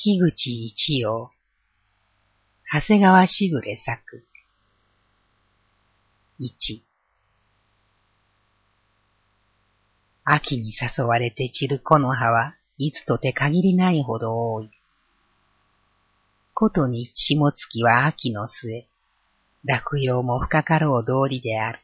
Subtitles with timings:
[0.00, 1.32] 樋口一葉、
[2.72, 4.24] 長谷川しぐれ作。
[6.38, 6.84] 一。
[10.22, 14.70] 秋に誘われて散る木の葉はいつとて限りないほど多い。
[16.54, 18.86] ことに下月は秋の末、
[19.64, 21.80] 落葉も深かろう通りである。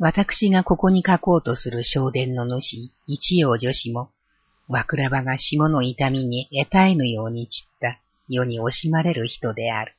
[0.00, 4.10] 私がここに書こうとする小伝の主、一葉女子も、
[4.68, 9.94] 和倉場が霜の痛みに得たえぬように散った世に惜しまれる人である。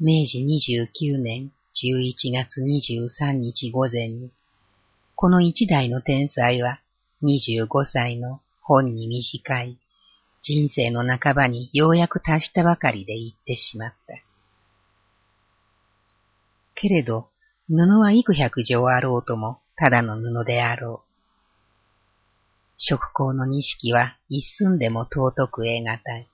[0.00, 4.30] 明治29年11月23日午前に、
[5.16, 6.80] この一代の天才は
[7.24, 9.76] 25歳の本に短い
[10.40, 14.14] 人生の半ばにようやく達したばかりで言ってしまった。
[16.76, 17.28] けれど、
[17.68, 21.07] 布は幾百条あろうとも、ただの布であろう。
[22.80, 26.28] 食行の錦は一寸でも尊く得難い。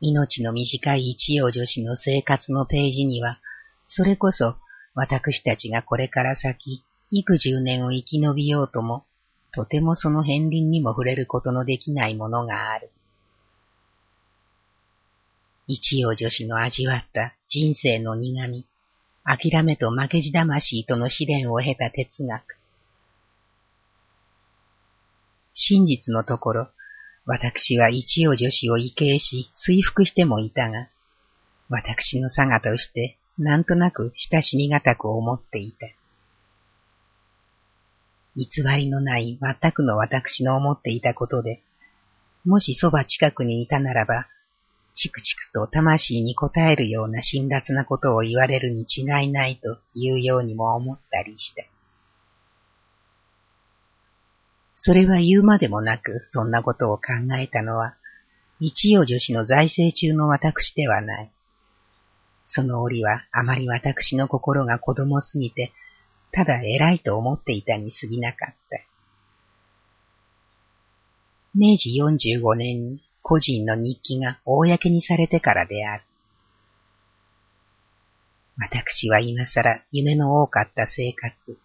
[0.00, 3.38] 命の短い一葉女子の生活のページには、
[3.86, 4.56] それこそ
[4.94, 9.04] 私たちがこれから先、幾十年を生き延びようとも、
[9.52, 12.90] とてもその片鱗にも触れることのできないものがある。
[15.68, 18.66] 一葉女子の味わった人生の苦み、
[19.24, 22.57] 諦めと負けじ魂との試練を経た哲学。
[25.60, 26.68] 真実のところ、
[27.26, 30.88] 私は一葉女子を畏敬し、追服してもいたが、
[31.68, 35.86] 私の佐賀として、なんとなく親しみがたく思っていた。
[38.36, 41.60] 偽りのない全くの私の思っていたことで、
[42.44, 44.28] もしそば近くにいたならば、
[44.94, 51.64] チクチクと魂に応えるような辛辣なことを言われるに違いないというようにも思ったりした。
[54.80, 57.02] それは言うまでもなく、そんなことを考
[57.36, 57.96] えたのは、
[58.60, 61.32] 一葉女子の財政中の私ではない。
[62.46, 65.72] その折はあまり私の心が子供すぎて、
[66.30, 68.78] ただ偉いと思っていたに過ぎなかった。
[71.56, 76.04] 明治45年に個人の日記が公にされてからである。
[78.56, 81.58] 私は今更夢の多かった生活、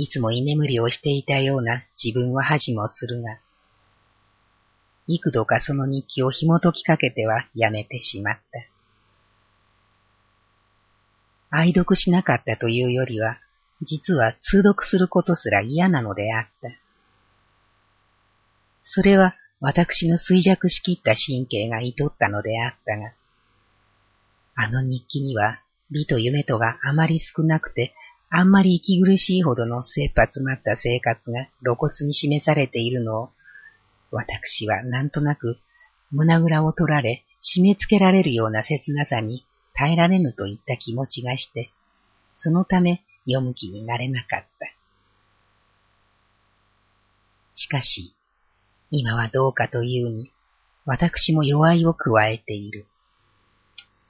[0.00, 3.40] いつも居眠りをしていたような自分は恥もするが、
[5.08, 8.60] 幾度かその日記を紐解きかけてはやめてしまった。
[11.50, 13.40] 愛読しなかったというよりは、
[13.82, 16.70] 実は通読することすら嫌なのであった。
[18.84, 23.14] それは私の衰弱しきった神経が厭ったのであったが、
[24.54, 25.60] あの日記には
[25.90, 27.94] 美と夢とがあまり少なくて、
[28.30, 33.30] あんまり息苦しいほどの切羽詰まった生活が露骨に示されているのを、
[34.10, 35.58] 私はなんとなく
[36.10, 41.70] 胸ぐらを取られ、締め付けられるような切なさに耐えられぬといった気持ちがして、
[42.34, 44.66] そのため読む気になれなかった。
[47.54, 48.14] しかし、
[48.90, 50.32] 今はどうかというに、
[50.84, 52.86] 私も弱いを加えている。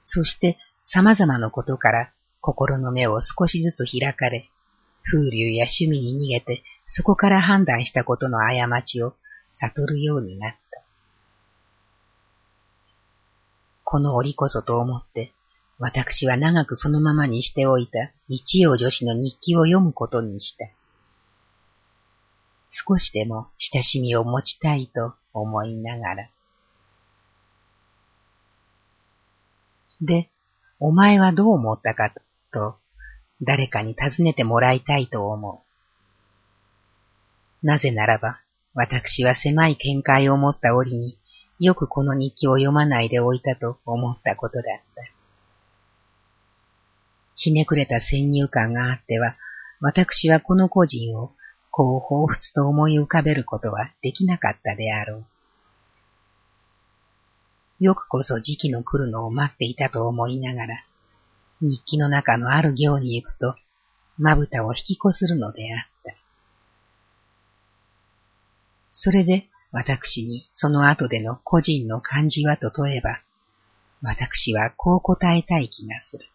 [0.03, 4.49] そして様々なことから心の目を少しずつ開かれ、
[5.03, 9.15] 風流や趣味に逃げてそこから判断したことの過ちを
[9.53, 10.83] 悟るようになった。
[13.83, 15.33] この折こそと思って、
[15.79, 20.65] 私は長くそのままにしておいた日曜女子の日記を読むことにした。
[22.69, 26.29] 少しでも親しみを持ちたいと思いながら。
[30.01, 30.29] で、
[30.79, 32.21] お前はどう思ったかと、
[32.51, 32.77] と
[33.41, 35.63] 誰かに尋ねてもらいたいと思
[37.63, 37.65] う。
[37.65, 38.41] なぜならば、
[38.73, 41.17] 私は狭い見解を持った折に
[41.59, 44.63] よくこの日記を読まないでおいたと思ったことだっ
[44.95, 45.03] た。
[47.35, 49.35] ひねくれた先入観があっては、
[49.81, 51.31] 私はこの個人を
[51.71, 55.25] こう彷彿と思い浮かべることはできなかったであろう。
[57.79, 60.83] よくこそ時期の来るのを待っていたと思いながら、
[61.61, 63.55] 日記の中のある行に行くと、
[64.17, 66.13] まぶたを引きこするのであった。
[68.91, 73.21] それで私にその後での個人の感じはと問えば、
[74.01, 76.25] 私はこう答えたい気がする。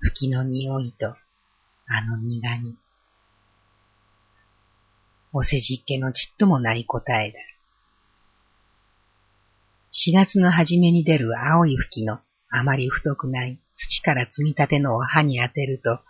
[0.00, 1.06] 吹きの匂いと
[1.86, 2.76] あの苦味。
[5.32, 7.38] お世辞っ気のちっともない答えだ。
[9.92, 12.20] 4月の初めに出る青い吹きの
[12.54, 16.00] あまり太くない土から積み立てのを歯に当てると、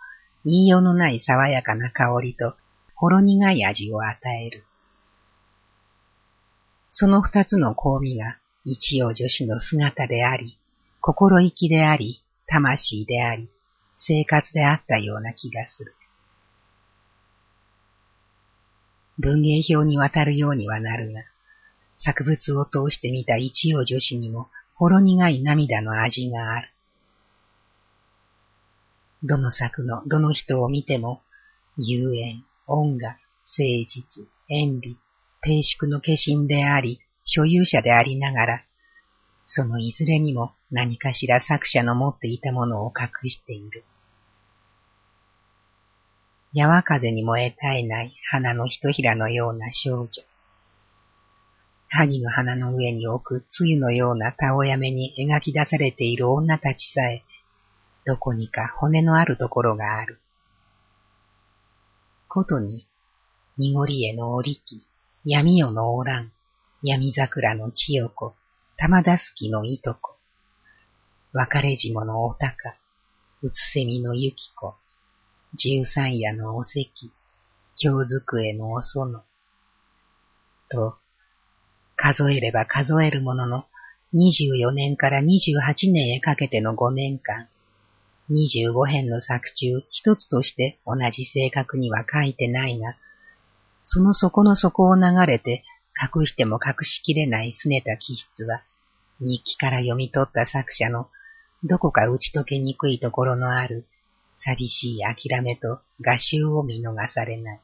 [0.43, 2.57] 言いようのない爽やかな香りと
[2.95, 4.65] ほろ苦い味を与える。
[6.91, 10.59] その二つの交尾が一葉女子の姿であり、
[10.99, 13.49] 心意気であり、魂であり、
[13.95, 15.95] 生活であったような気がする。
[19.17, 21.21] 文芸表に渡るようにはなるが、
[21.99, 26.69] 作物を通して見た一葉女子にもほろ苦い涙の味がある。
[29.23, 31.21] どの作のどの人を見ても、
[31.77, 33.19] 遊園、音楽、
[33.57, 34.97] 誠実、演美、
[35.41, 38.63] 定粛の化身であり、所有者でありながら、
[39.45, 43.83] そのいずれにも何かしら作者の持っていたものを隠している。
[46.53, 50.32] やわ風に燃え絶えない花のひとひらのような少女。
[51.95, 57.23] 萩の花の上に置く露のようなたおやめに描き出されている女たちさえ、
[58.03, 60.19] どこにか骨のあるところがある。
[62.27, 62.87] ことに、
[63.59, 64.83] 濁りへの織り木
[65.23, 66.31] 闇夜のおらん、
[66.81, 68.33] 闇桜の千代子、
[68.75, 70.15] 玉田すきのいとこ、
[71.31, 72.75] 別れ霜のおたか、
[73.43, 74.73] うつせみのゆき子、
[75.53, 77.11] 十三夜のおせき、
[77.75, 79.21] 京机のおその、
[80.69, 80.97] と、
[82.05, 83.63] 数えれば数えるものの、
[84.13, 87.47] 24年から28年へかけての5年間、
[88.29, 92.97] 25編の作中一つとして同じ正確には書いてないが、
[93.83, 95.63] その底の底を流れて
[96.13, 98.63] 隠しても隠しきれない拗ねた気質は、
[99.21, 101.07] 日記から読み取った作者の
[101.63, 103.85] どこか打ち解けにくいところのある
[104.35, 107.61] 寂しい諦めと画集を見逃されない。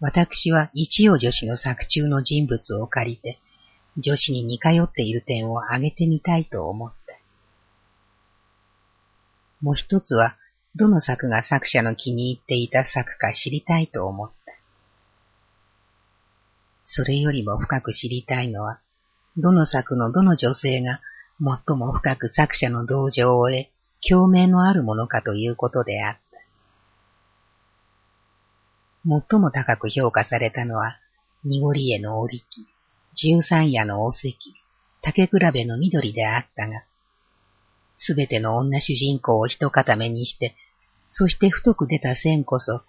[0.00, 3.38] 私は一葉女子の作中の人物を借りて、
[3.96, 6.94] 女子に似通っている点を挙げてみたいと思った。
[9.60, 10.36] もう一つは、
[10.76, 14.34] どの作が作者の気に入っていた作か知りたいと思った。
[16.84, 18.80] それよりも深く知りたいのは、
[19.36, 21.00] どの作のどの女性が
[21.40, 23.68] 最も深く作者の同情を得、
[24.06, 26.23] 共鳴のあるものかということであった。
[29.06, 30.98] 最も高く評価されたのは、
[31.44, 32.66] 濁り絵の織機、
[33.14, 34.36] 十三夜の王石、
[35.02, 36.84] 竹比べの緑であったが、
[37.96, 40.56] すべての女主人公を一固めにして、
[41.10, 42.82] そして太く出た線こそ、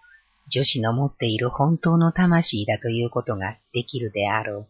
[0.48, 4.68] 女子の持っている本当の魂だということができるであろう。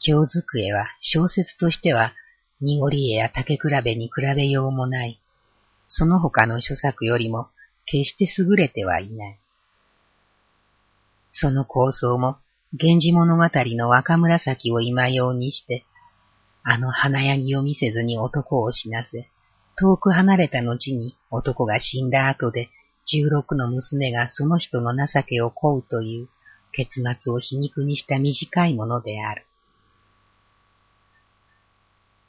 [0.00, 2.14] 京机は小説としては、
[2.60, 5.20] 濁り絵や竹比べに比べようもない。
[5.86, 7.48] その他の書作よりも
[7.90, 9.38] 決して優れてはいない。
[11.30, 12.36] その構想も、
[12.72, 15.84] 源氏物語の若紫を今用にして、
[16.62, 19.30] あの花柳ぎを見せずに男を死なせ、
[19.76, 22.68] 遠く離れた後に男が死んだ後で、
[23.06, 26.28] 十六の娘がその人の情けを乞うという、
[26.72, 29.46] 結末を皮肉にした短いものである。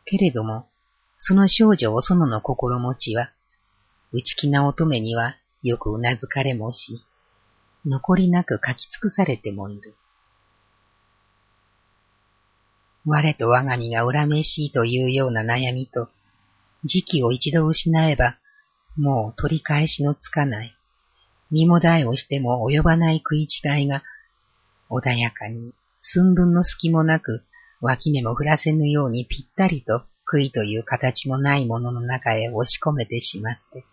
[0.05, 0.67] けれども、
[1.17, 3.33] その少女お園の心持ちは、
[4.13, 7.03] 内気な乙女にはよくうなずかれもし、
[7.85, 9.95] 残りなく書き尽くされてもいる。
[13.05, 16.09] 我と我が身が恨めしいというような悩みと、
[16.85, 18.37] 時期を一度失えば、
[18.97, 20.75] もう取り返しのつかない、
[21.51, 24.03] 身も代をしても及ばない食い違いが、
[24.89, 27.43] 穏やかに、寸分の隙もなく、
[27.81, 33.85] 脇目も振らせぬようにぴったりと悔いという形もないものの中へ押し込めてしまって、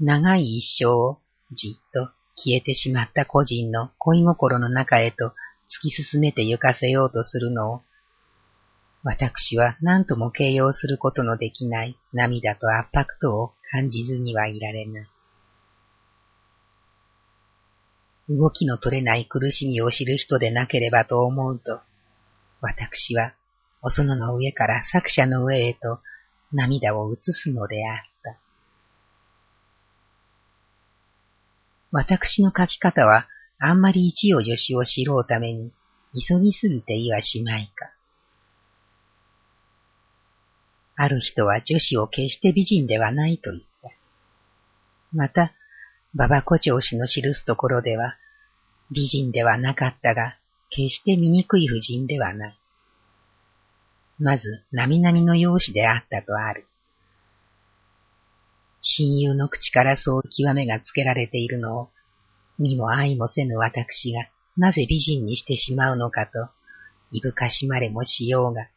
[0.00, 1.18] 長い一生を
[1.52, 5.32] じっと消えてしまった個人の恋心の中へと
[5.68, 7.82] 突き進めて行かせようとするのを、
[9.02, 15.08] 私は何とも形容することのできない涙と圧迫とを感じずにはいられない。
[18.28, 21.80] 動きの取れない苦しみを知る人でなければと思うと、
[22.60, 23.34] 私は
[23.82, 26.00] お園の上から作者の上へと
[26.52, 28.07] 涙を移すのである。
[31.90, 33.28] 私の書き方は、
[33.58, 35.72] あんまり一葉女子を知ろうために、
[36.14, 37.90] 急ぎすぎていはしまいか。
[40.96, 43.90] ある人は女子を決して美人ではないと言った。
[45.12, 45.52] また、
[46.14, 48.16] 馬場古調子の記すところでは、
[48.90, 50.38] 美人ではなかったが、
[50.70, 52.58] 決して醜い婦人ではない。
[54.18, 56.66] まず、並々の容姿であったとある。
[58.80, 61.90] 親友の口からそう極めがつけられているのを、
[62.58, 66.48] 見も愛もせぬ私がなぜ美人にしてしまうのかと、
[67.12, 68.68] いぶかしまれもしようが、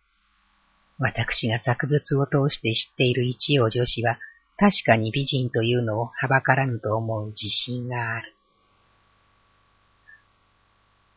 [1.00, 4.20] 私が作物を通して知っている一葉女子は
[4.58, 8.36] 確かに美人というのをはばからぬと思う自信がある。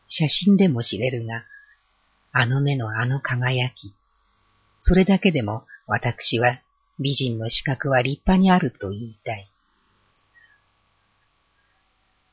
[0.07, 1.45] 写真でも知れるが、
[2.31, 3.93] あの目のあの輝き、
[4.79, 6.59] それだけでも私は
[6.99, 9.49] 美人の資格は立派にあると言いたい。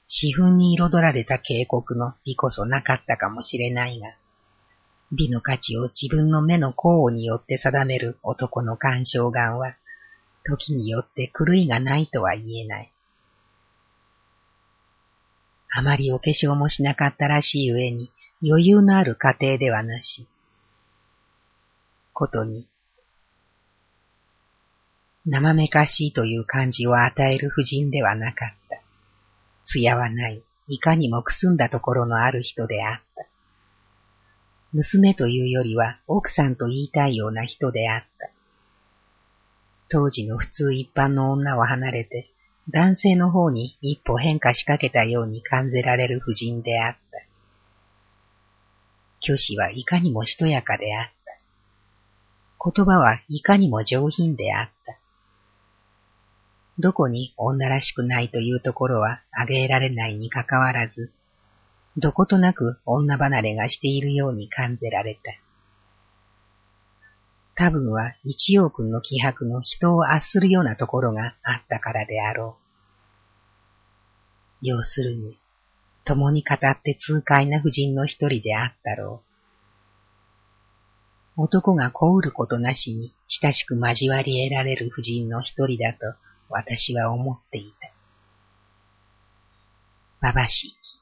[0.07, 4.15] 四粉に彩られた渓谷の美こそなかったかもしれないが、
[5.11, 9.75] 美の価値を自分の目の甲によって定める男の干渉眼は、
[10.45, 12.93] 時によって狂いがないとは言えない。
[15.75, 20.27] あまりお化粧もしなかったらしい上に余裕のある家庭ではなし。
[22.13, 22.67] ことに、
[25.27, 28.83] 生めかしいという感じを与える婦人ではなかった。
[29.65, 33.27] 艶はない、いかにもくすんだところのある人であった。
[34.73, 38.31] 娘というよりは奥さんと言いたいような人であった。
[39.91, 42.31] 当時の普通一般の女を離れて、
[42.71, 46.99] 男性の方に一歩変化しかけたように感じられる婦人であった。
[49.21, 51.13] 虚子はいかにもしとやかであった。
[52.73, 54.82] 言葉はいかにも上品であった。
[56.79, 61.13] どこに女らしくないというところは挙げられないにかかわらず、
[61.99, 65.21] どことなく女離れがしているように感じられた。
[67.55, 72.57] 多分は一葉君の気迫の人を圧するようなところがあったからであろ
[74.63, 74.67] う。
[74.67, 75.37] 要するに、
[76.05, 79.23] 共に語って痛快な婦人の一人であったろ
[81.37, 81.43] う。
[81.43, 86.17] 男がこうることなしに親しく交わり得られる婦人の一人だと
[86.53, 87.91] 私は思っていた。
[90.21, 91.01] ばばしき。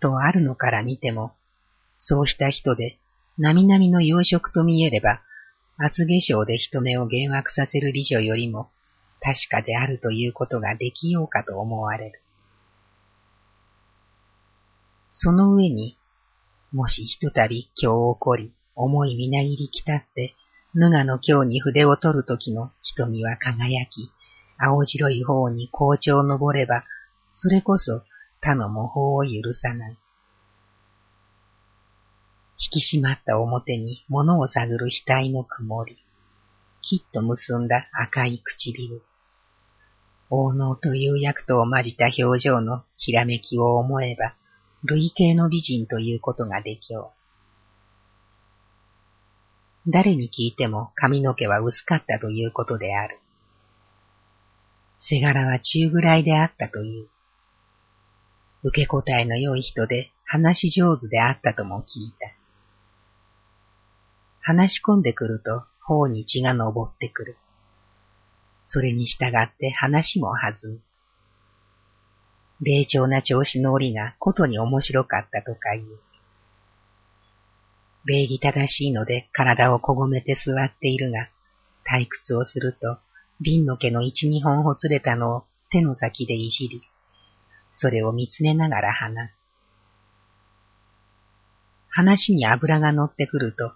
[0.00, 1.32] とあるのから見ても、
[1.98, 2.98] そうした人で、
[3.36, 5.20] なみなみの養殖と見えれば、
[5.76, 8.70] 厚化粧で人目を幻惑させる美女よりも、
[9.20, 12.22] 確かであるということができようかと思われる。
[15.10, 15.98] その上に、
[16.72, 20.34] もしひとたび今日起こり、重いみなぎりきたって、
[20.72, 24.12] 無我の今日に筆を取るときの瞳は輝き、
[24.56, 26.84] 青白い方に紅茶を登れば、
[27.32, 28.04] それこそ
[28.40, 29.98] 他の模倣を許さない。
[32.72, 35.98] 引き締まった表に物を探る額の曇り、
[36.82, 39.02] きっと結んだ赤い唇、
[40.28, 44.34] 王能という役とを混じた表情のひらめきを思えば、
[44.84, 47.19] 類型の美人ということができょう。
[49.90, 53.18] 誰に聞いても髪の毛は薄かったということである。
[54.98, 57.08] 背柄は中ぐらいであったという。
[58.62, 62.32] 受け答えの良い人で話し上手であったとも聞いた。
[64.40, 67.36] 話し込んでくると頬に血が昇ってくる。
[68.66, 70.80] それに従って話も弾む。
[72.60, 75.98] 霊長な調子の折がことに面白かったとか言う。
[78.04, 81.28] 礼儀正しいので体をこごめて座っているが、
[81.86, 82.98] 退屈をすると、
[83.40, 86.82] 瓶の毛の一二本ほつれたのを手の先でいじり、
[87.76, 89.36] それを見つめながら話す。
[91.88, 93.72] 話に油が乗ってくると、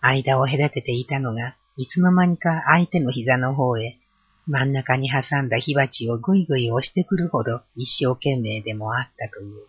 [0.00, 3.98] 間を隔てていたのが、いつの間にか相手の膝の方へ、
[4.46, 9.66] 真ん中に挟んだ火鉢をぐいぐい押してくるほど一生懸命でもあったという。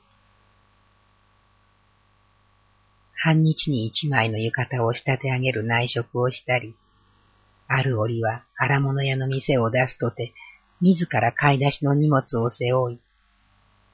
[3.21, 6.73] 半日に一枚の浴衣を仕立て上げる内職をしたり、
[7.67, 10.33] ある折は荒物屋の店を出すとて、
[10.79, 12.99] 自ら買い出しの荷物を背負い、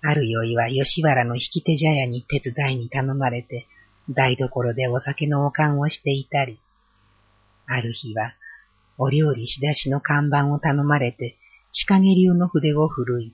[0.03, 3.65] ある酔いは吉原の引き手茶屋に手伝いに頼まれて、
[4.11, 6.59] 台所でお酒のお勘をしていたり、
[7.65, 8.35] ある日は、
[8.99, 11.35] お料理仕出しの看板を頼まれて、
[11.71, 13.33] 地影流の筆を振るい、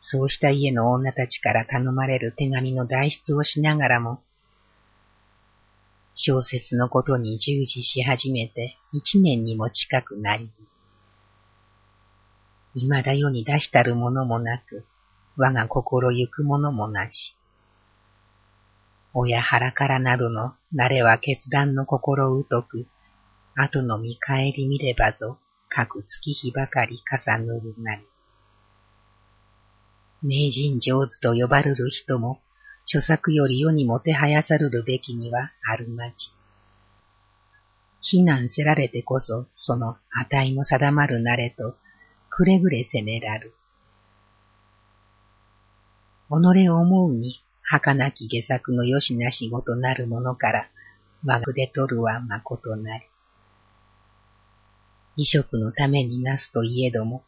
[0.00, 4.20] そうした家の女たちから頼まれる手紙の代筆をしながらも、
[6.14, 10.52] 小説のことに従事し始めて一年にも近くなり、
[12.74, 14.84] 未だ世に出したるものもなく、
[15.36, 17.36] 我が心ゆくものもなし。
[19.14, 22.86] 親腹からなるの、慣れは決断の心疎く、
[23.54, 25.38] 後の見返り見ればぞ、
[25.68, 28.06] 各月日ばかり重ぬるなり。
[30.22, 32.40] 名人上手と呼ばれる人も、
[32.84, 36.30] 著作より世にもてはやさるるべきにはあるまじ。
[38.00, 41.76] 非難せられてこそ、その値も定まるなれと、
[42.28, 43.54] くれぐれ責めらる。
[46.28, 50.68] 己を思うに、儚き下作のよしなしごとなるものから、
[51.24, 53.04] 我が筆取るはまことなり。
[55.14, 57.22] 衣食のためになすといえども、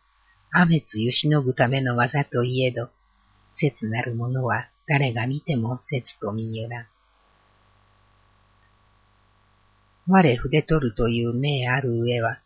[0.50, 2.88] 雨つゆしのぐための技といえど、
[3.56, 6.86] 切なるものは誰が見ても切と見ゆらん。
[10.06, 12.40] 我筆取るという名ある上は、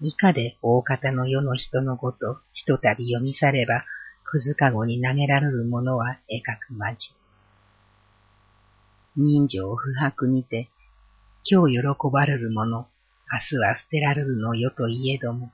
[0.00, 3.84] 以下で大方の世の人のこと、ひとたび読み去れば、
[4.24, 7.14] くずかごに投げられるものは絵描くまじ。
[9.16, 10.68] 人情不白にて、
[11.50, 12.86] 今日喜ばれるもの、
[13.32, 15.50] 明日は捨てられるのよといえども、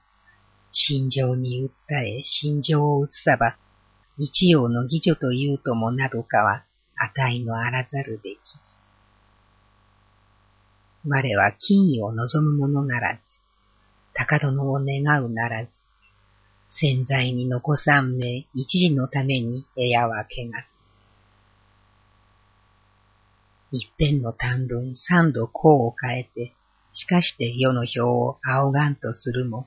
[0.73, 3.57] 心情に訴え心情を移さば、
[4.17, 6.65] 日曜の義女というともなどかは、
[6.97, 8.39] 値のあらざるべき。
[11.07, 13.21] 我は金位を望むものならず、
[14.13, 15.71] 高殿を願うならず、
[16.69, 20.67] 潜在に残さんめ一時のために部屋はけがす。
[23.73, 26.55] 一辺の短文三度項を変えて、
[26.93, 29.67] しかして世の表を仰がんとするも、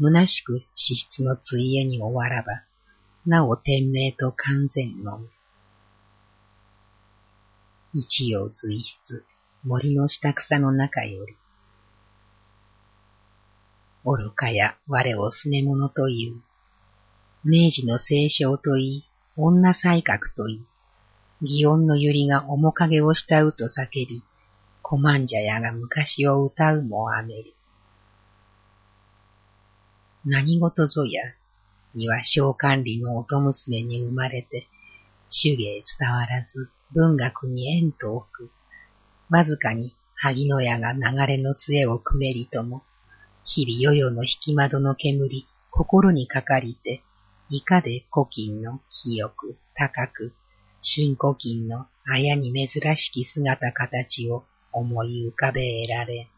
[0.00, 2.65] 虚しく資質のついえに終わらば、
[3.26, 5.28] なお天命と完全のみ。
[7.92, 9.24] 一葉随筆、
[9.64, 11.36] 森の下草の中より、
[14.04, 16.40] 愚かや我をすね者という、
[17.42, 19.04] 明治の聖唱といい、
[19.36, 20.64] 女才覚とい
[21.42, 24.22] い、祇園の百合が面影を慕うと叫び、
[24.82, 27.56] コマンジャヤが昔を歌うもあめり。
[30.24, 31.22] 何事ぞや、
[31.96, 34.68] には小管理の音娘に生まれて、
[35.42, 38.50] 手芸伝わらず文学に縁と置く。
[39.30, 42.82] わずかに萩野屋が流れの末をくめりとも、
[43.44, 47.02] 日々世々の引き窓の煙、心にかかりて、
[47.48, 50.34] いかで古今の清く高く
[50.80, 56.28] 新古今のあやに珍しき姿形を思い浮かべられ。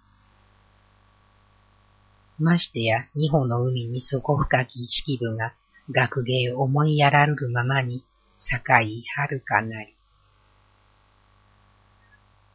[2.39, 5.55] ましてや二歩の海に底深き式部が
[5.91, 8.05] 学芸思いやらるるままに
[8.51, 9.95] 境はるかなり。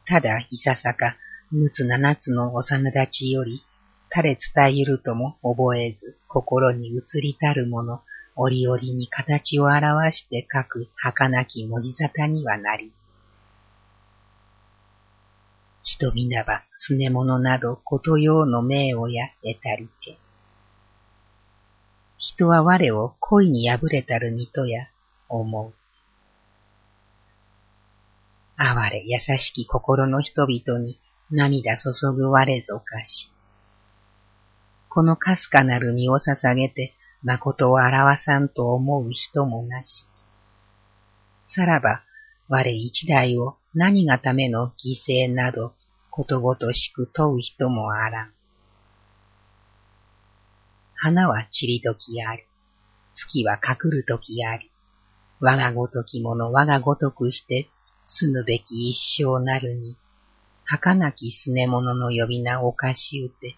[0.06, 1.16] ただいささか
[1.50, 3.62] 六つ七つの幼立ちより、
[4.10, 8.00] 垂れ伝えゆるとも覚えず心に移りたるもの、
[8.36, 12.92] 折々に形を表して書く儚き文字沙汰にはなり。
[15.84, 20.18] 人皆ば、すね者などことようの名をや得たりて。
[22.16, 24.88] 人は我を恋に破れたるにとや
[25.28, 25.74] 思う。
[28.56, 30.98] 哀れ優しき心の人々に
[31.30, 33.30] 涙注ぐ我ぞかし。
[34.88, 40.06] このかすかなる身を捧げて誠を表さんと思う人もなし。
[41.46, 42.04] さらば、
[42.48, 45.74] 我一代を何がための犠牲など、
[46.10, 48.32] ことごとしく問う人もあらん。
[50.94, 52.44] 花は散り時あり、
[53.16, 54.70] 月は隠る時あり、
[55.40, 57.68] 我がごときもの我がごとくして
[58.06, 59.96] 住むべき一生なるに、
[60.64, 63.56] 儚きすね者の呼び名おかしうて、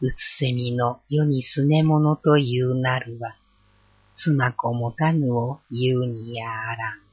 [0.00, 3.36] うつせみの世にすねものというなるは、
[4.16, 7.11] 妻子もたぬを言うにやあらん。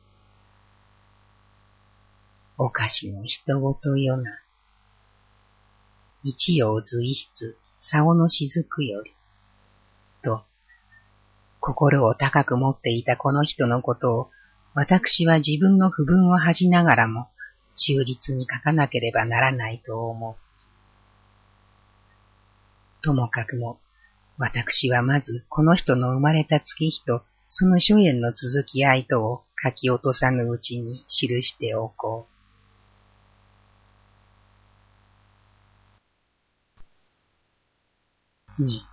[2.62, 4.38] おかしの人ごとよな。
[6.24, 9.14] 一葉随筆、竿の雫より。
[10.22, 10.44] と、
[11.62, 14.30] 心を高く持っていたこの人のことを、
[14.74, 17.30] 私は自分の不分を恥じながらも、
[17.78, 20.36] 忠実に書かなければならないと思う。
[23.02, 23.80] ともかくも、
[24.38, 32.39] 私はまずこの人の生まれた月日とその諸縁の続き合いとを書き落とさぬうちに記しておこう。
[38.62, 38.84] 二。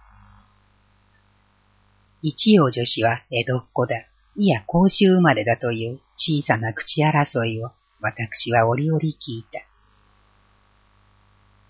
[2.22, 3.96] 一葉女子は江戸っ子だ。
[4.36, 9.60] いや甲州生まれだという小さな口争いを私は折々聞いた。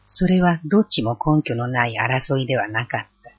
[0.04, 3.32] それはどっちも根拠のない争いではなかった。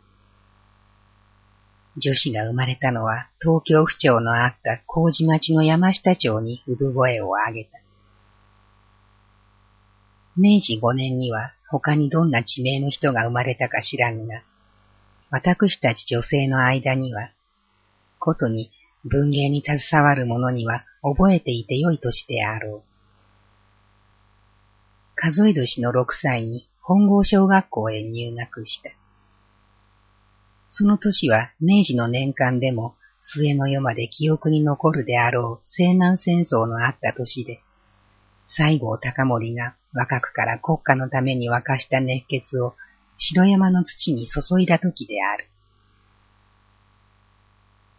[1.97, 7.77] 女子が生まれたのは東京府庁のあった麹町の山下町に産声を上げた。
[10.35, 14.43] 明治五年には他にどんな地名の人が生まれたか知らぬが、
[15.29, 17.31] 私たち女性の間には、
[18.19, 18.71] ことに
[19.03, 22.87] 文芸に携わる者には覚えていてよいとしてあろう。
[25.15, 28.91] 数え年の6歳に本郷小学校へ入学した。
[30.69, 37.61] その年は明治の年間でも末の世まで記憶に残るであろう西南戦争のあった年で、
[38.49, 42.75] 西郷隆盛が若くから国家のために沸かした熱血を
[43.17, 45.47] 城山の土に注いだ時である。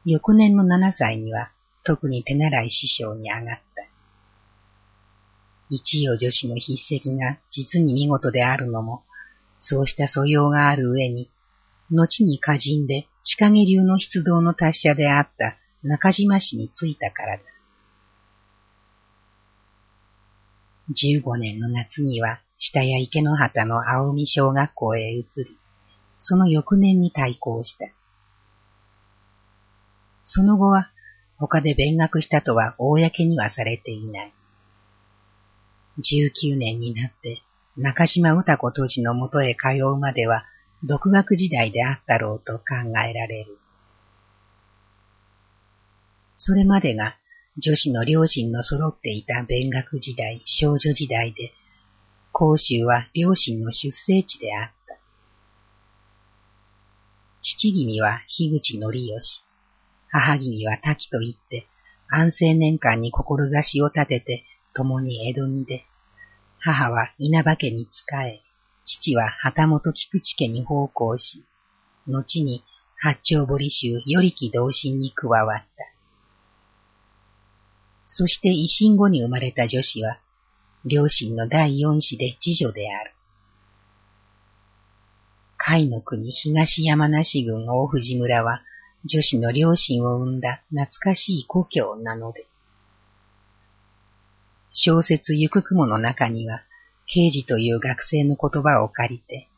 [0.04, 1.50] 翌年の七歳には
[1.84, 3.87] 特に手習い師匠に上がった。
[5.70, 9.02] 一葉女子の筆跡が実に見事であるのも、
[9.61, 11.30] そうした素養がある上に、
[11.90, 17.42] 後に歌人で地影流の出動の達者であった中島氏についたからだ。
[20.90, 25.59] 十五年の夏には下谷池の畑の青海小学校へ移り、
[26.18, 27.87] その翌年に対抗した。
[30.24, 30.90] その後は
[31.37, 34.33] 他で勉学したとは公にはされていない。
[35.98, 37.42] 十九年になって
[37.77, 40.44] 中島歌子都知のもとへ通うまでは
[40.85, 42.64] 独学時代であったろうと考
[43.05, 43.59] えられる。
[46.37, 47.16] それまでが
[47.61, 51.53] 女子の両親の揃っていた勉学時代、少女時代で、
[52.31, 54.97] 甲州は両親の出生地であった。
[57.42, 59.42] 父君は樋口則義、
[60.09, 61.66] 母君は滝と言って、
[62.09, 65.85] 安政年間に志を立てて、共に江戸に出、
[66.61, 68.40] 母は稲葉家に仕え、
[68.85, 71.44] 父は旗本菊池家に奉公し、
[72.07, 72.62] 後に
[72.97, 75.97] 八丁堀州頼木同心に加わった。
[78.11, 80.18] そして維新後に生まれた女子は、
[80.87, 83.12] 両親の第四子で次女である。
[85.59, 88.62] 甲斐の国東山梨郡大藤村は、
[89.05, 92.47] 女子の両親を生んだ懐かしい故郷なので、
[94.73, 96.62] 小説ゆく雲の中には、
[97.05, 99.49] 平治という学生の言葉を借りて、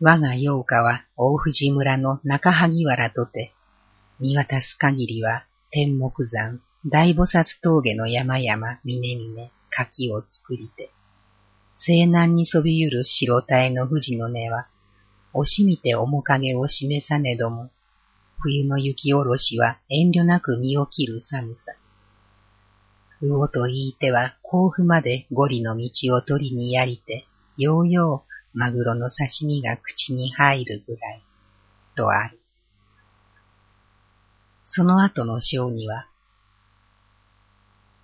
[0.00, 3.54] 我が洋歌は大藤村の中萩原とて、
[4.20, 10.90] 見渡す限りは天目山、大菩薩峠の山々、峰々、柿を作りて、
[11.76, 14.68] 西南にそびゆる白体の富士の根は、
[15.32, 17.70] 惜しみて面影を示さねども、
[18.38, 21.60] 冬の雪下ろしは遠慮なく身を切る寒さ。
[23.22, 27.24] 魚と言いては甲府までゴリの道を取りにやりて、
[27.56, 31.22] ようようマグロの刺身が口に入るぐらい、
[31.96, 32.41] とある。
[34.74, 36.08] その後の章には、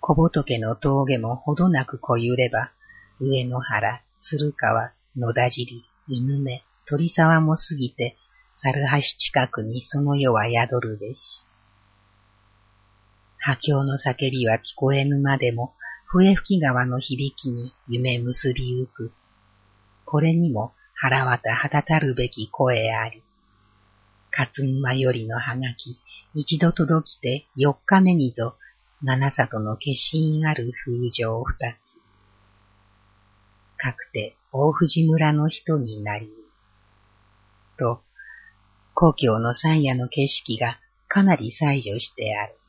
[0.01, 2.71] 小仏の峠もほどなくこゆれば、
[3.19, 8.17] 上野原、鶴川、野田尻、犬目、鳥沢も過ぎて、
[8.55, 11.43] 猿橋近くにその世は宿るべし。
[13.39, 15.73] 波境の叫びは聞こえぬまでも、
[16.05, 19.11] 笛吹川の響きに夢結びゆく。
[20.05, 23.23] これにも腹渡はたたるべき声あり。
[24.31, 25.99] 勝馬よりのはがき、
[26.33, 28.55] 一度届きて四日目にぞ、
[29.01, 31.89] 七里の化身ある風情二つ。
[33.77, 36.29] かくて大藤村の人になり。
[37.77, 38.01] と、
[38.93, 42.59] 故郷の山野の景色がかなり採除してある。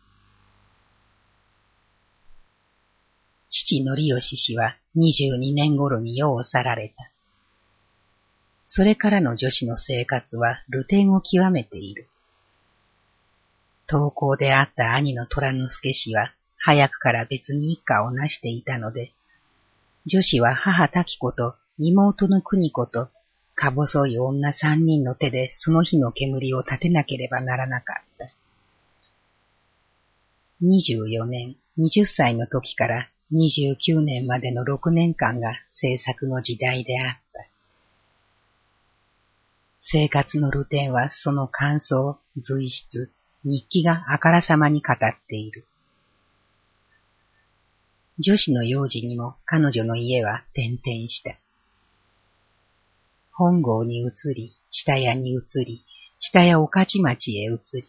[3.49, 7.10] 父則義氏は22年頃に世を去られた。
[8.73, 12.07] それからの女子の生活は流転を極めている。
[13.89, 19.11] 投稿であった兄の虎之助氏は早くから別に一家を成していたので、
[20.07, 23.09] 女子は母滝子と妹の国子と
[23.57, 28.31] か細い女三人の手でその日の煙を立てなければならなかった。
[30.63, 37.50] 24年、20歳の時から29年までの6年間が制作の時代であった。
[39.83, 43.11] 生活のルテンはその感想、随筆、
[43.45, 44.97] 日記があからさまに語っ
[45.29, 45.65] ている。
[48.19, 51.39] 女子の幼児にも彼女の家は転々した。
[53.33, 55.83] 本郷に移り、下屋に移り、
[56.19, 57.89] 下屋御徒町へ移り、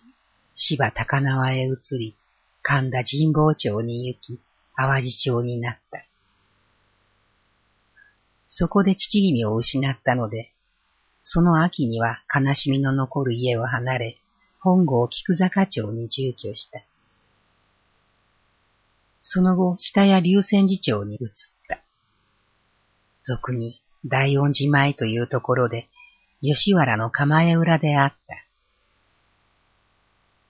[0.56, 2.15] 芝高輪へ移り、
[2.62, 4.39] 神田神保町に行き、
[4.77, 6.06] 淡路町になった。
[8.47, 10.54] そこで父君を失ったので、
[11.23, 14.17] その秋には悲しみの残る家を離れ、
[14.60, 16.81] 本郷菊坂町に住居した。
[19.21, 21.27] その後、下屋龍泉寺町に移っ
[21.67, 21.81] た。
[23.23, 25.88] 俗に大恩寺前というところで、
[26.41, 28.36] 吉原の構え裏であった。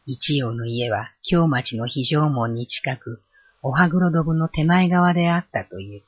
[0.06, 3.22] 一葉の家は京町の非常門に近く、
[3.62, 6.02] おはぐろどぶの手前側であったという。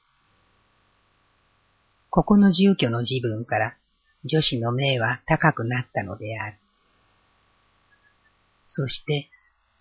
[2.10, 3.78] ここの住居の自分から
[4.26, 6.58] 女子の命は高くなったのである。
[8.68, 9.30] そして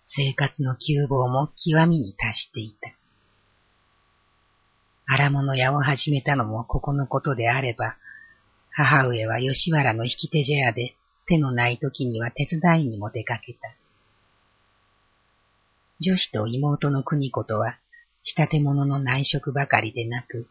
[0.05, 2.91] 生活の窮乏も極みに達していた。
[5.05, 7.97] 荒物屋を始めたのもここのことであれば、
[8.71, 10.95] 母上は吉原の引き手茶屋で
[11.27, 13.59] 手のない時には手伝いにも出かけた。
[15.99, 17.77] 女子と妹の国子とは、
[18.23, 20.47] 仕立て物の内職ばかりでなく、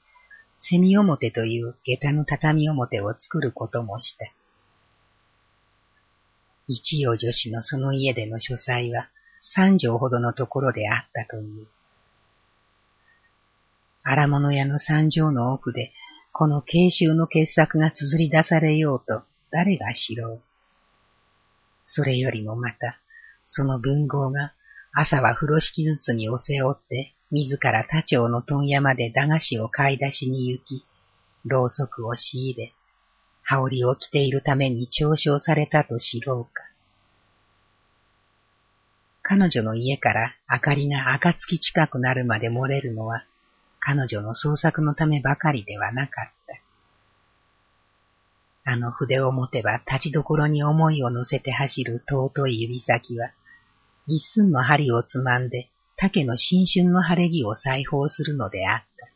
[0.64, 4.32] セミ表という下駄の畳表を作ることもした。
[6.68, 9.08] 一葉女子のその家での書斎は
[9.42, 11.66] 三畳ほどのところであったという。
[14.04, 15.92] 荒物屋の三畳の奥で、
[16.32, 20.40] この慶州の傑作が綴り出されようと誰が知ろう。
[21.84, 23.00] それよりもまた、
[23.44, 24.54] その文豪が
[24.92, 30.84] 朝は風呂敷ずつにおせおって、自ら他町の問屋まで駄菓子を買い出しに行き、
[31.46, 32.74] ろうそくを仕入れ、
[33.42, 36.62] 羽織を着ているために嘲笑されたと知ろうか。
[39.22, 43.24] 彼女の家から明かりが暁近くなるまで漏れるのは、
[43.80, 46.30] 彼女の創作のためばかりではなかっ
[48.64, 48.72] た。
[48.72, 53.30] あの筆を持てば立ちどころに思いを乗せて走る尊い指先は、
[54.06, 55.70] 一寸の針をつまんで
[56.02, 59.08] 竹の新春の晴れ着を裁縫するのであった。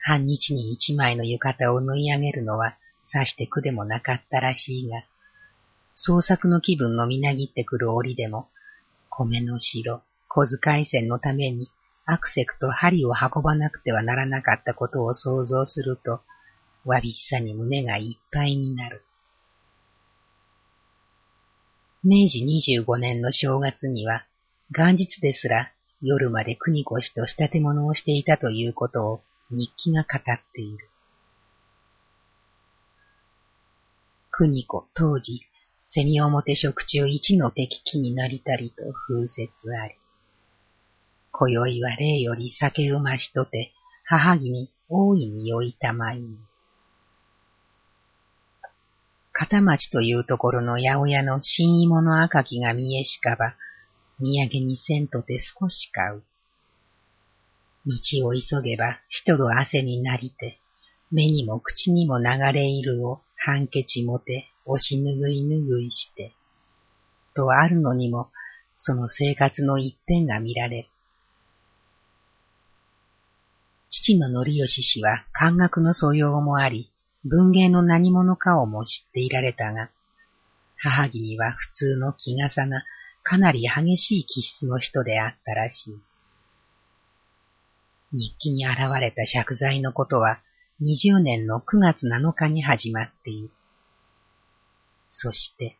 [0.00, 5.04] 半日に一枚の浴衣を縫い上げるのはさして苦でもなかったらしいが、
[5.94, 8.48] 創作の気分のみなぎってくる折でも、
[9.08, 11.70] 米の城、小遣い線のために
[12.04, 16.22] アクセクと針を運ばなくてはならなかったことを想像すると、
[16.84, 19.03] わびしさに胸がいっぱいになる。
[22.06, 24.26] 明治25年の正月には、
[24.70, 30.90] 元日ですら夜まで国越と仕立て物をしていたということを日記が語っている。
[34.30, 35.46] 国子当時、
[35.88, 39.94] セミ表食中一の敵機になりたりと風説あり。
[41.32, 43.72] 今宵は例より酒うましとて、
[44.04, 46.36] 母君大いに酔いたまいに。
[49.36, 53.56] 片町というところの八百屋の新芋の赤きが見えしかば、
[54.20, 56.22] 土産にせんとて少し買う。
[57.84, 60.60] 道を急げば人の汗になりて、
[61.10, 66.32] 目にも口にも流れいるをハンケチもて押しぬぐいぬぐいして、
[67.34, 68.30] とあるのにも、
[68.76, 70.88] その生活の一辺が見られる。
[73.90, 76.93] 父の則義氏は漢学の素養もあり、
[77.24, 79.90] 文芸の何者かをも知っていられたが、
[80.76, 82.84] 母君には普通の気がさな、
[83.22, 85.98] かなり激しい気質の人であったらしい。
[88.12, 90.40] 日記に現れた借財のことは、
[90.82, 93.50] 20年の9月7日に始まっている。
[95.08, 95.76] そして、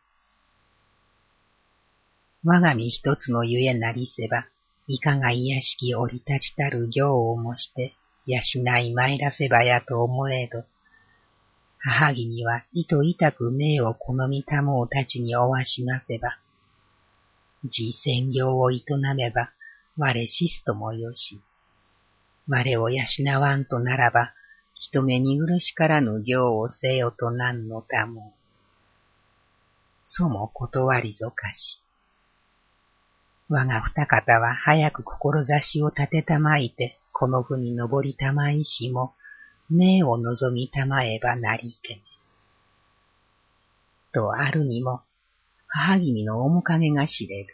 [2.44, 4.46] 我が身一つのゆえなりせば、
[4.86, 7.94] いかが癒しき降り立ちたる行をもして、
[8.26, 8.40] 養
[8.78, 10.64] い参らせばやと思えど、
[11.86, 16.38] 母木には糸痛く命を好みたもうたちにおわしませば、
[17.64, 18.82] 自専業を営
[19.14, 19.50] めば、
[19.98, 21.38] 我死すともよし、
[22.48, 23.04] 我を養
[23.38, 24.32] わんとならば、
[24.74, 28.32] 人目に苦しからぬ行をせよとなんのたも。
[30.04, 31.82] そも断りぞかし。
[33.50, 39.12] 我が二方は早く志を立てたまいて、この府に登りたまいしも、
[39.70, 42.02] 命を望みたまえばなりけね。
[44.12, 45.00] とあるにも、
[45.66, 47.48] 母君の面影が知れる。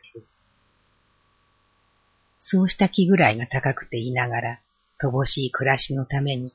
[2.38, 4.60] そうした気ぐらいが高くていながら、
[5.02, 6.52] 乏しい暮らしのために、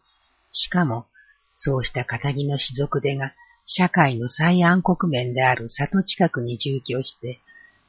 [0.51, 1.05] しかも、
[1.53, 3.33] そうした仇の士族でが、
[3.65, 7.39] 社会の最暗黒面である里近くに住居して、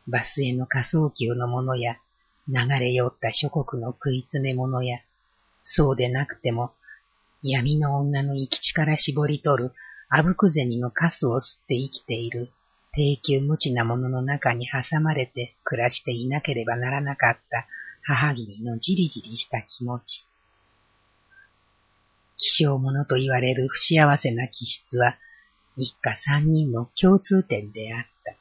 [0.06, 1.96] バスへの仮想級のものや、
[2.48, 5.00] 流れ寄った諸国の食い詰め物や、
[5.62, 6.72] そうでなくても、
[7.50, 9.72] 闇の女の生き地から絞り取る、
[10.08, 12.50] あぶく銭のカスを吸って生きている、
[12.92, 17.66] 低級無知なものの中に挟まれて暮らしていなければならなかった
[18.02, 20.24] 母君のじりじりした気持ち。
[22.38, 25.16] 希少者と言われる不幸せな気質は、
[25.76, 28.34] 一家三人の共通点であった。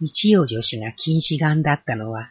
[0.00, 2.30] 一葉女子が近視眼だったのは、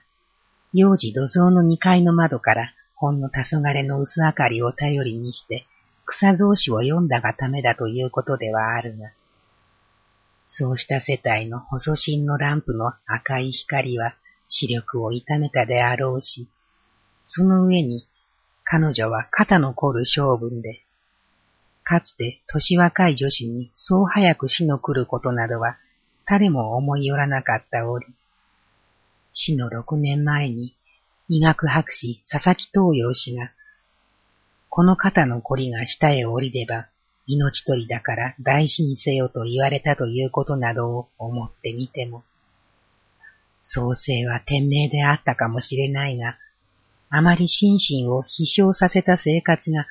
[0.74, 5.66] 幼児土蔵の二階の窓からほんの黄昏の薄明かりを頼りにして
[6.06, 9.12] 草草子を読んだがためだということではあるが、
[10.48, 14.16] そうした世帯の細身のランプの赤い光は
[14.50, 16.50] 視力を痛めたであろうし、
[17.24, 18.06] その上に
[18.66, 20.82] 彼女は肩の凝る性分で、
[21.84, 25.78] かつて年若い女子にそう早く死の来ることなどは
[26.26, 28.06] 誰も思い寄らなかった折、
[29.32, 30.76] 死の六年前に
[31.32, 33.52] 医学博士佐々木東洋氏が、
[34.68, 36.88] この肩のこりが下へ降りれば
[37.28, 42.24] 命取りだから大事にせよと言われたということなどを思ってみても、
[43.62, 46.39] 創生は天命であったかもしれないが、
[47.12, 49.86] あまり心身を飛翔させた生活が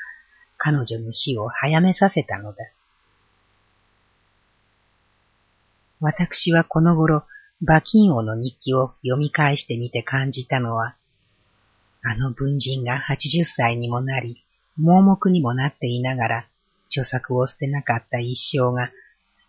[0.57, 2.65] 彼女の死を早めさせたのだ。
[6.01, 7.23] 私はこの頃、
[7.63, 10.97] 馬金王の日記を読み返してみて感じたのは、
[12.03, 14.45] あの文人が80歳にもなり、
[14.77, 16.49] 盲目にもなっていながら、
[16.89, 18.91] 著作を捨てなかった一生が、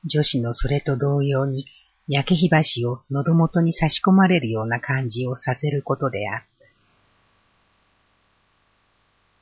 [0.06, 1.66] 女子のそれと同様に、
[2.08, 6.48] 焼け火箸を喉元に差し込まれるような感じをさせることであった。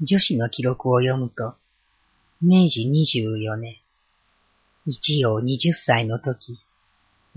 [0.02, 1.56] 女子の記録を読むと、
[2.42, 3.78] 明治24年、
[4.86, 6.60] 一葉20歳の時、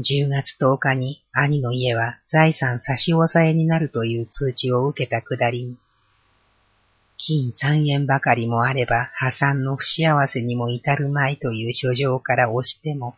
[0.01, 5.79] 10月10日に兄の家は財産差し押さえになるという通知を受けたくだりに、
[7.19, 13.15] 金三円ばかりもあれば破産の不幸せにも至るまいという書状から押しても、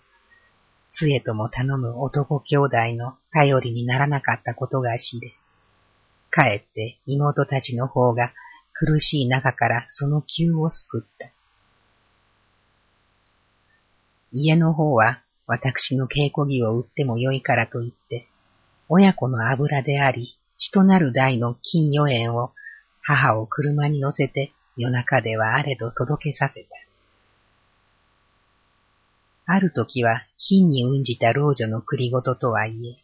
[0.91, 5.33] 杖とも頼む男兄弟の頼りにならなかったことが知れ、
[6.31, 8.33] かえって妹たちの方が
[8.73, 11.31] 苦しい中からその急を救った。
[14.33, 18.29] 家の方は私の稽古着を売ってもよいからと言って、
[18.89, 22.53] 親子の油であり、血となる代の金四円を
[23.01, 26.69] 母を車に乗せて夜中ではあれど届けさせた。
[29.45, 32.97] ある時は貧に運じた老女の栗ごととはいえ、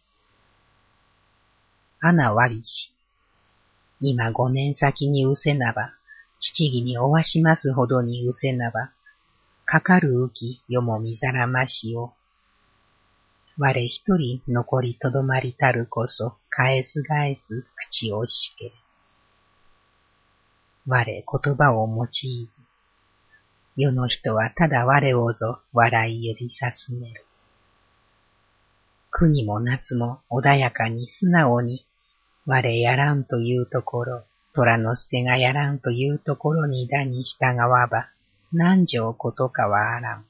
[1.99, 2.93] 穴わびし、
[3.99, 5.93] 今五年先にうせなば、
[6.39, 8.91] 父君おわしますほどにうせなば、
[9.65, 12.13] かかるうきよもみざらましを。
[13.61, 18.71] 我一人残りとどまりたるこそ、返す返す口をしけ。
[20.87, 22.07] 我言葉を用い
[22.47, 22.61] ず。
[23.75, 27.25] 世の人はただ我をぞ笑い指さすめる。
[29.11, 31.85] 国も夏も穏やかに素直に
[32.45, 38.07] 我やらんというところ、虎之助がやらんというところにだに従わば、
[38.53, 40.25] 何条ことかはあらん。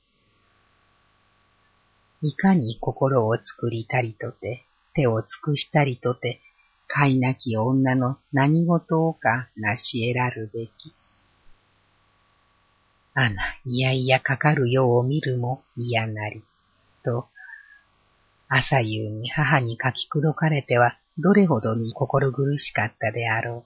[2.22, 6.42] いかに心を作りたりとて、手を尽くしたりとて、
[6.88, 10.72] 飼いなき女の何事をかなし得らるべき。
[13.14, 16.44] あな、いやいやかかるよう見るも嫌なり、
[17.04, 17.28] と、
[18.48, 23.66] 朝夕に母に書きくどかれてはどれほどに心苦しかったであろ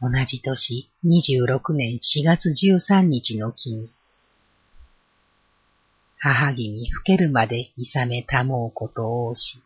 [0.00, 0.10] う。
[0.10, 3.90] 同じ年26年4月13日の日に、
[6.26, 9.62] 母君老けるまでいさめたもうことをし、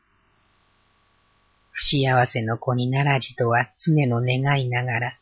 [1.71, 5.19] 不幸せの子にならじとは常の願いながら、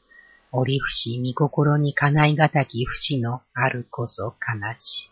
[0.50, 5.10] 折不死見心に叶いがたき不死のあるこそ悲し。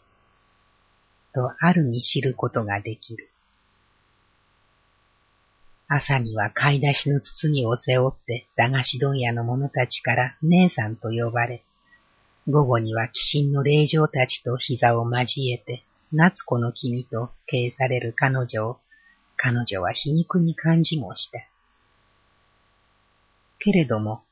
[1.34, 3.28] とあるに知ることができる。
[5.88, 11.62] 朝には買い出しの包みを背負って駄菓子問屋の者たちから姉さんと呼ばれ、
[12.48, 15.84] 午後には寄進の霊場たちと膝を交えて、
[16.16, 18.78] 夏子の君と敬される彼女を、
[19.36, 21.40] 彼女は皮肉に感じもした。
[23.58, 24.22] けれども、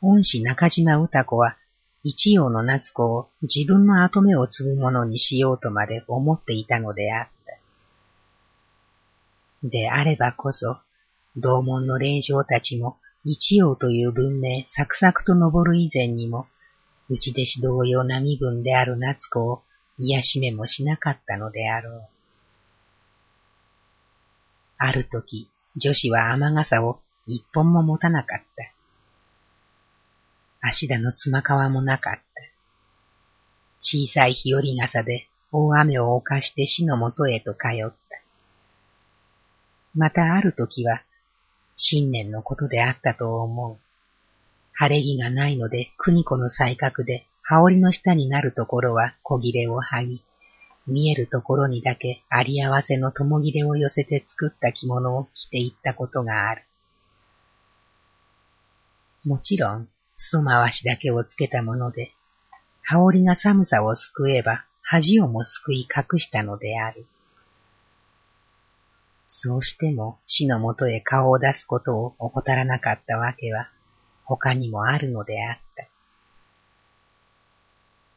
[0.00, 1.58] 恩師中島歌子は、
[2.02, 7.28] 一葉の夏子を自分の跡目を継ぐものにしようとまで思っていたのであっ
[9.62, 9.68] た。
[9.68, 10.78] であればこそ、
[11.36, 16.46] 同門の霊場たちも、一葉という文明、サクサクと登る以前にも、
[17.10, 19.62] 内弟子同様な身分である夏子を
[19.98, 22.08] 癒しめもしなかったのであろう。
[24.78, 28.72] ある時、女子は雨傘を一本も持たなかった。
[30.60, 32.20] 足田の妻川もなかった。
[33.80, 37.96] 小さい日和傘で大雨を犯して死のもとへと通った。
[39.94, 41.02] またある時は
[41.76, 43.78] 新年のことであったと思う。
[44.72, 50.22] 晴れ着がないので、国子の才覚で、羽織の下になるところは小切れを剥ぎ、
[50.86, 56.64] 見えるところにだけあり合わせの友切れを寄せて作った着物を着ていったことがある。
[59.24, 62.12] もちろん、裾回しだけをつけたもので、
[62.82, 67.06] 羽織が寒さを救えば恥をも救い隠したのである。
[69.26, 73.70] そうしても死のもとへ顔を出すことを怠らなかったわけは
[74.24, 75.67] 他にもあるのであった。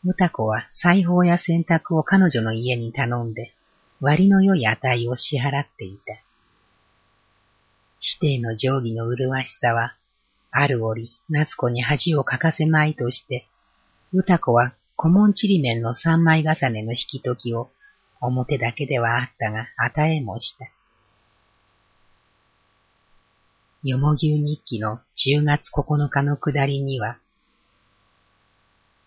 [0.04, 3.54] 歌子は裁縫や洗濯を彼女の家に頼んで、
[4.00, 6.14] 割の良い値を支払っていた。
[8.20, 9.96] 指定の定規の麗しさは、
[10.50, 13.48] ある折、夏子に恥をかかせまいとして、
[14.12, 17.70] 歌子は古文ちりめんの三枚重ねの引き解きを、
[18.20, 20.66] 表だけではあったが、与えもした。
[23.84, 27.18] よもぎゅう日記の10月9日の下りには、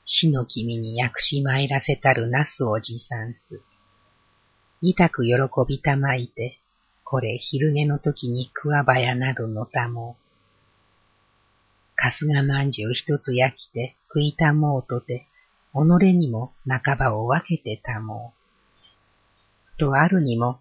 [0.06, 3.62] 死の君に薬師参らせたるナスを持参す。
[4.82, 5.32] 痛く喜
[5.66, 6.60] びたまいて、
[7.04, 10.24] これ昼寝の時に桑早などのたもう。
[11.96, 15.26] 春日まんじゅう一つ焼きて食いたもうとて、
[15.72, 18.34] 己にも半ばを分けてたも
[19.74, 19.78] う。
[19.78, 20.60] とあるにも、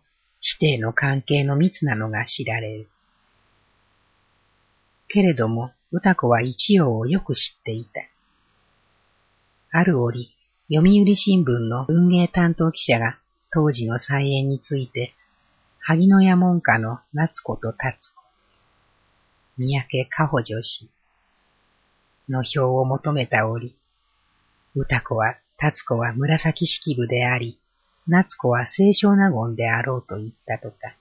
[0.60, 2.90] 指定の関係の密なのが知られる。
[5.10, 8.02] けれども、歌子は一葉をよく知っていた。
[9.76, 10.30] ある折、
[10.72, 13.18] 読売新聞の運営担当記者が
[13.52, 15.16] 当時の菜園について、
[15.80, 18.22] 萩野屋門下の夏子と達子、
[19.58, 20.92] 三宅加穂女子
[22.30, 23.76] の表を求めた折、
[24.76, 27.60] 歌子は達子は紫式部であり、
[28.08, 30.96] 夏子は清少納言であろうと言ったとか。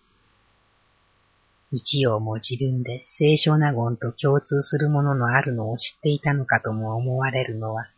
[1.71, 7.91] 一葉も自分で清少納言と共通するもののあるのを知っていたのかとも思われるのは、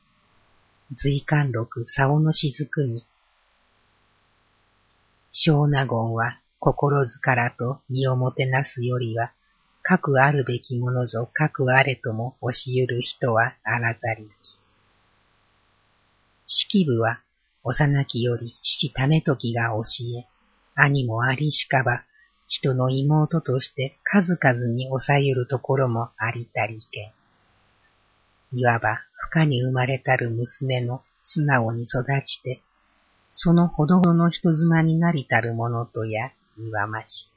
[0.95, 3.05] 随観録竿の雫に、
[5.33, 9.33] 小納言は心ずからと身をもてなすよりは、
[10.01, 14.31] くあるべきものぞくあれとも押しゆる人はあらざりき。
[16.47, 17.21] 式部は
[17.65, 19.83] 幼きより父ためときが教
[20.19, 20.27] え、
[20.75, 22.05] 兄もありしかば
[22.47, 27.24] 人の妹として数々に抑えるところもありたりけん。
[28.57, 32.63] いわば、不可に生まれたる娘の素直に育ちて、
[33.33, 37.29] そのほどほどの人妻になりたるものとや、いわまし。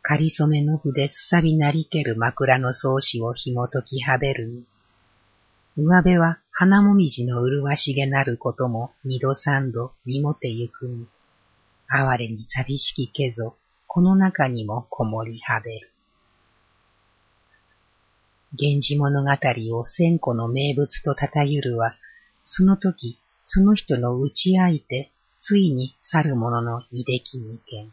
[0.00, 4.64] かりそめの筆すさびなりける枕の草子を紐解きはべるに、
[5.76, 11.06] 上辺は花もみじの麗しげなることも二度三度見もてゆくに、
[11.86, 13.56] 哀れに寂しきけぞ、
[13.86, 15.91] この中にもこもりはべる。
[18.60, 19.30] 源氏物語
[19.76, 21.96] を千個の名物とたたゆるは、
[22.44, 27.92] その時、その人の打ち合いて、ついに去る者の遺できにけん。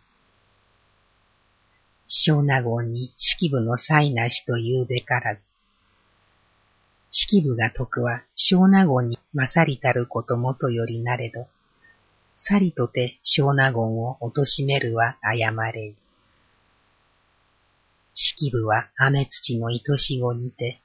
[2.07, 5.41] 小納言に式部の才なしと言うべからず。
[7.11, 11.47] 式部が徳は小納言に勝りたることもとよりなれど、
[12.35, 15.95] さりとて小納言を貶めるは謝れい。
[18.21, 20.81] 式部は雨土の愛し子にて、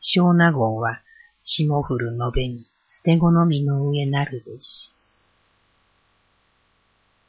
[0.00, 1.00] 小納言は
[1.42, 4.92] 霜降るのべに捨て子の実の上なるべし。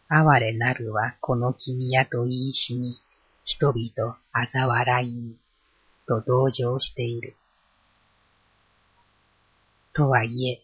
[0.10, 3.00] 哀れなるはこの君やと言いしに、
[3.46, 5.38] 人々あざ笑いに、
[6.06, 7.38] と同情している。
[9.94, 10.62] とはいえ、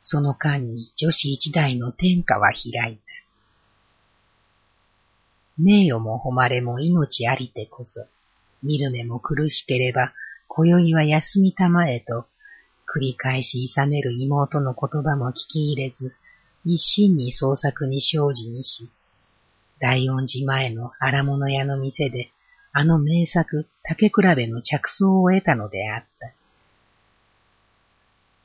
[0.00, 3.07] その間に女子一代の天下は開いた。
[5.58, 8.06] 名誉も誉れも命ありてこそ、
[8.62, 10.12] 見る目も苦しければ、
[10.46, 12.26] 今宵は休みたまえと、
[12.94, 16.14] 繰り返し勇める妹の言葉も聞き入れず、
[16.64, 18.88] 一心に創作に精進し、
[19.80, 22.30] 大恩寺前の荒物屋の店で、
[22.72, 26.32] あの名作竹比べの着想を得たのであった。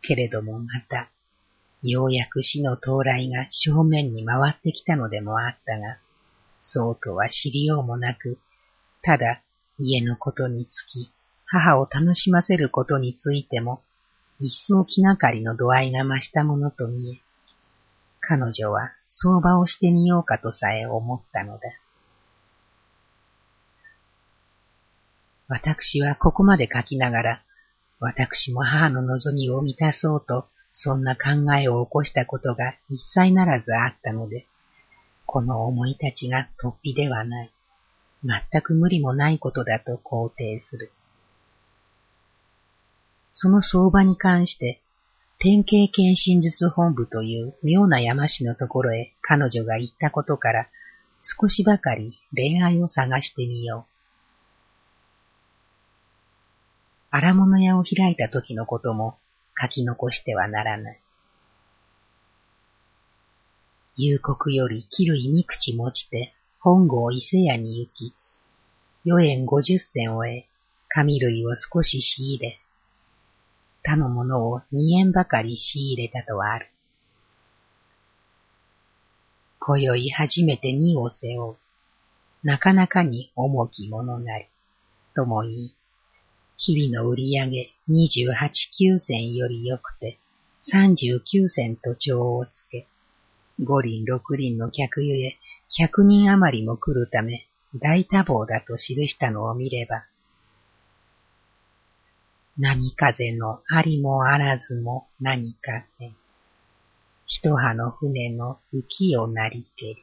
[0.02, 1.10] けれどもまた、
[1.82, 5.98] ようやく死の到来が正面に回ってきたのでもあったが、
[6.64, 8.40] そうとは知りようもなく、
[9.04, 9.44] ただ
[9.78, 11.12] 家のことにつき、
[11.46, 13.82] 母を楽しませることについても、
[14.40, 17.22] 一層気がかりの度合いが増したものと見え、
[18.22, 21.62] 彼女は相場をしてみようかとさえ思ったのだ。
[25.50, 27.44] 私はここまで書きながら、
[28.00, 34.48] 私も母の望みを満たそうとそんな考えを起こしたことが一切ならずあったので、
[35.34, 37.52] この思い立ちが突飛ではない、
[38.24, 40.92] 全く無理もないことだと肯定する。
[43.32, 44.80] その相場に関して、
[45.40, 50.68] 典型検診術本部という妙な山市のところへ彼女が行ったことから、
[51.42, 53.94] 少しばかり恋愛を探してみよう。
[57.10, 59.18] 荒物屋を開いた時のことも
[59.60, 61.03] 書き残してはならない。
[63.96, 68.14] 夕刻より切る意味口持ちて、本郷伊勢屋に行き、
[69.06, 70.46] 四円五十銭を得、
[70.90, 72.60] 紙類を少し仕入れ、
[73.84, 76.70] 他のものを二円ばかり仕入れたとある。
[79.60, 81.56] 今宵初めて荷を背負う。
[82.44, 84.46] なかなかに重きものなり。
[85.16, 85.76] とも言い、
[86.58, 90.18] 日々の売り上げ二十八九銭より良くて
[90.66, 92.88] 三十九銭と帳をつけ、
[93.60, 95.38] 五輪六輪の客ゆえ
[95.78, 100.06] 百人余りも来るため大多忙だと記したのを見れば、
[102.58, 106.16] 波風のありもあらずも何かせん。
[107.26, 109.98] 一葉の船の浮きをなりけり、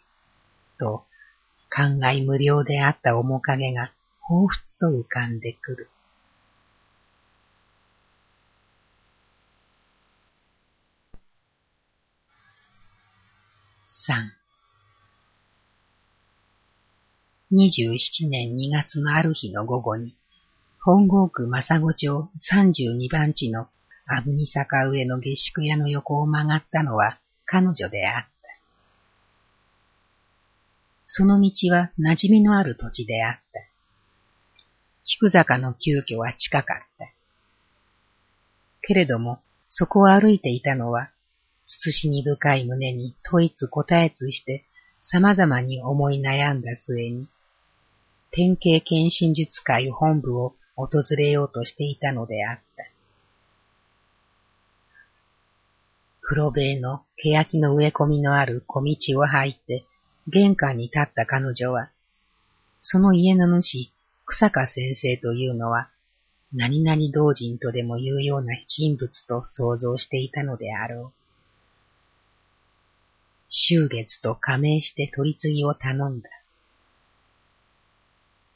[0.78, 1.04] と、
[1.72, 3.92] 考え無料であった面影が
[4.28, 5.88] 彷彿と浮かんでくる。
[14.10, 14.32] 三
[17.52, 20.16] 二十七年二月のある日の午後に、
[20.82, 23.68] 本郷区正子町三十二番地の
[24.06, 28.30] 阿国坂上の下宿屋の横を曲がったのは彼女であった。
[31.06, 33.60] その道は馴染みのある土地であった。
[35.04, 37.12] 菊坂の急遽は近かった。
[38.82, 39.38] けれども、
[39.68, 41.10] そこを歩いていたのは、
[41.78, 44.64] 慎み深い胸に問いつ答えつして
[45.02, 47.28] 様々に思い悩んだ末に、
[48.32, 52.84] 典型検診術会本部を訪れようとしていたのであった。
[56.20, 59.84] 黒塀の欅の植え込みのある小道を入って
[60.28, 61.90] 玄関に立った彼女は、
[62.80, 63.90] その家の主、
[64.26, 65.90] 草加先生というのは、
[66.52, 71.19] 何々同人とでも言うような人物と想像していたのであろう。
[73.50, 76.30] 終月と加盟して取り次ぎを頼んだ。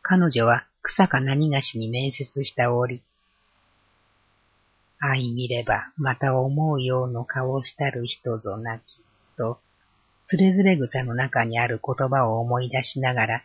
[0.03, 3.03] 彼女は草か何がしに面接した折、
[5.01, 8.82] 相見ればまた思うようの顔をしたる人ぞなき、
[9.36, 9.59] と、
[10.26, 13.45] つれづれ草の中にある言葉を思い出しながら、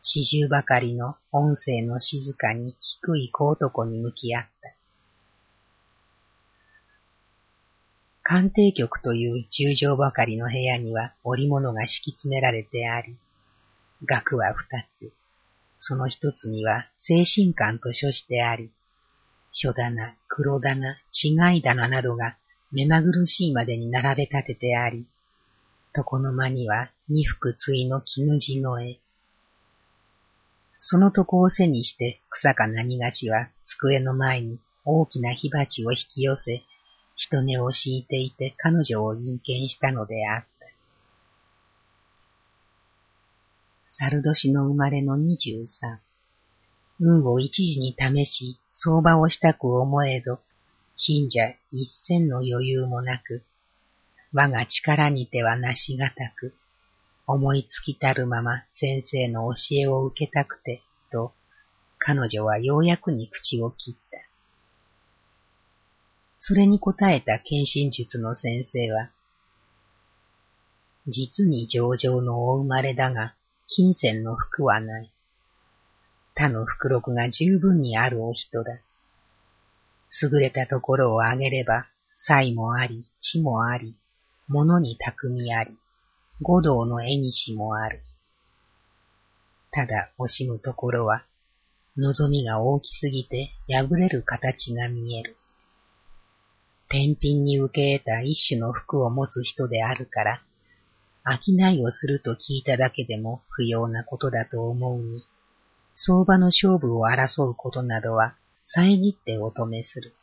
[0.00, 4.79] 四十ばかりの音声の静かに低い小男に向き合った。
[8.30, 13.16] 鑑定局という十畳ばかりの部屋には織物が敷き詰められてあり、
[14.04, 15.12] 額は二つ、
[15.80, 18.70] その一つには精神観と書してあり、
[19.50, 22.36] 書棚、黒棚、違い棚などが
[22.70, 25.06] 目まぐるしいまでに並べ立ててあり、
[25.92, 29.00] 床の間には二服対の絹地の絵。
[30.76, 36.62] その床を背にして草か何がしは机の前に大きな火鉢を引き寄せ、
[37.22, 40.48] 人根を敷いていて彼女を陰見したのであった。
[43.88, 46.00] 猿年の生まれの二十三。
[46.98, 50.40] 運を一時に試し、相場をしたく思えど、
[50.96, 53.42] 貧者一銭の余裕もなく、
[54.32, 56.54] 我が力にてはなしがたく、
[57.26, 61.32] 思いつきたるまま先生の教えを受けたくて、と、
[61.98, 64.09] 彼女はようやくに口を切った。
[66.42, 69.10] それに答えた献身術の先生は、
[71.06, 73.34] 実に上々のお生まれだが、
[73.66, 75.12] 金銭の服はない。
[76.34, 78.80] 他の福禄が十分にあるお人だ。
[80.22, 83.94] 優れたところをあげれば、才もあり、知もあり、
[84.48, 85.76] 物に巧みあり、
[86.40, 88.02] 五道の絵にしもある。
[89.72, 91.22] ただ惜しむところは、
[91.98, 95.36] 望みが大きすぎて破れる形が見える。
[96.90, 100.42] 天品に受け得た一種の服を持つ人であるから、
[101.24, 105.24] 商いをすると聞いただけでも不要なことだと思うに、
[105.94, 108.34] 相場の勝負を争うことなどは
[108.64, 110.14] 遮ってお止めする。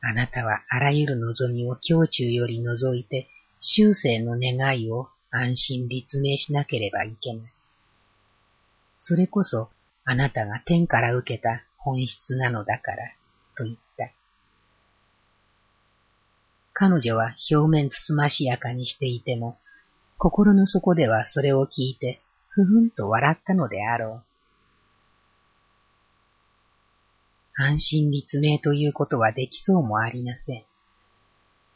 [0.00, 3.28] あなたはあらゆる望みを胸中より除いて、
[3.60, 7.52] 終生の願いを安心立命しなければいけない。
[8.98, 9.70] それこそ
[10.04, 12.98] あなたが天から受けた本質なのだから、
[13.56, 13.91] と言った。
[16.74, 19.58] 彼女は表面つつましやかにしていても、
[20.18, 24.22] 心の底ではそれを聞いて、ふふんと笑ったのであろう。
[27.54, 30.64] 安心立命ということはできそうもありません。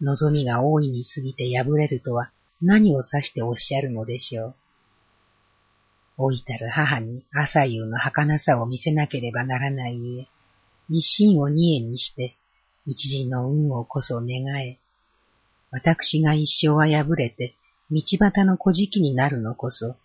[0.00, 2.30] 望みが大いに過ぎて破れるとは
[2.62, 4.54] 何を指しておっしゃるのでしょう。
[6.18, 10.26] 老いたる母に朝夕の儚さを見せなければならないゆえ、
[10.88, 12.36] 一心を二円にして、
[12.86, 14.78] 一時の運をこそ願え、
[15.76, 17.54] 私が一生は破れて、
[17.90, 19.96] 道端の小敷になるのこそ、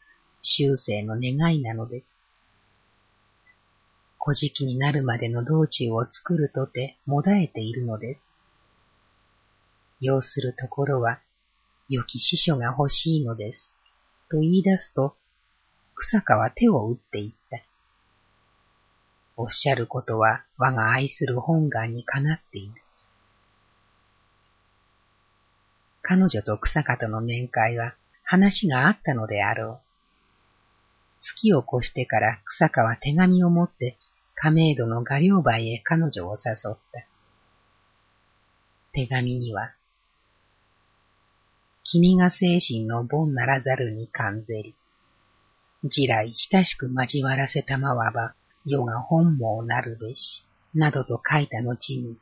[0.42, 2.18] 終生の願いなのです。
[4.22, 8.22] 古事記になるまでの道中を作るとてもだえているのです。
[10.02, 11.22] 要するところは、
[11.88, 13.78] 良き師匠が欲しいのです。
[14.30, 15.16] と言い出すと、
[15.96, 17.64] 草香は手を打っていった。
[19.38, 22.74] おっしゃることは我が愛する本願にかなっている。
[26.14, 27.96] 彼女と草香との面会は
[28.26, 29.80] 話があったのであろう。
[31.22, 33.98] 月を越してから草香は手紙を持って
[34.36, 37.06] 亀戸の画領梅へ彼女を誘った。
[38.92, 39.74] 手紙には、
[41.86, 44.76] 君が精神の凡ならざるに感ぜり。
[45.86, 48.36] 地来親しく交わらせたまわば、
[48.66, 52.18] 世が本望なるべし、などと書いた後に、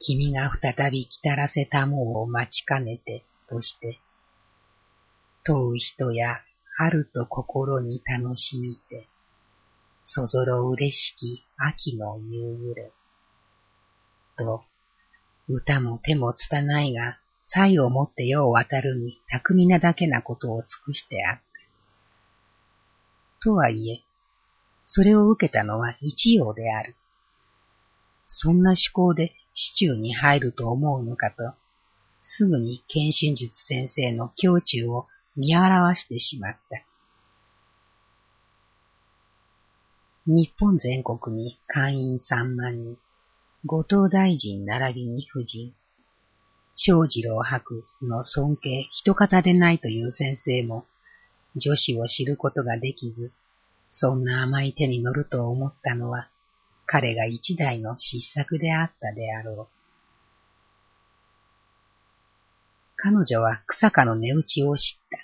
[0.00, 4.00] 君が再び来たらせたもを待ちかねて、として、
[5.44, 6.40] 問う人や
[6.78, 9.06] あると心に楽しみて、
[10.04, 12.92] そぞろ嬉しき秋の夕暮れ。
[14.38, 14.64] と、
[15.48, 21.42] 歌も手もつたないが、才をもって世を渡るに巧みなだけなことを尽くしてあった。
[23.42, 24.00] とはいえ、
[24.86, 26.96] それを受けたのは一葉である。
[28.26, 31.54] そんな思考で市中に入ると思うのかと、
[32.22, 36.84] すぐに研修術先生の胸中を見表してしまった。
[40.26, 42.98] 日本全国に会員三万人、
[43.64, 45.74] 後藤大臣並びに夫人、
[46.76, 50.86] 正次郎白の尊敬一方でないという先生も、
[51.56, 53.32] 女子を知ることができず、
[53.90, 56.28] そんな甘い手に乗ると思ったのは、
[56.92, 59.80] 彼が一代の失策であったであろう。
[62.96, 65.18] 彼女は草香の値打ちを知った。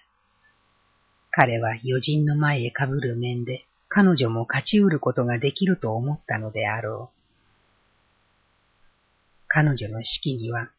[1.32, 7.16] 彼は余人の前へかぶる面で、彼女も勝ち得ることができると思ったのであろう。
[9.48, 10.70] 彼女の式には、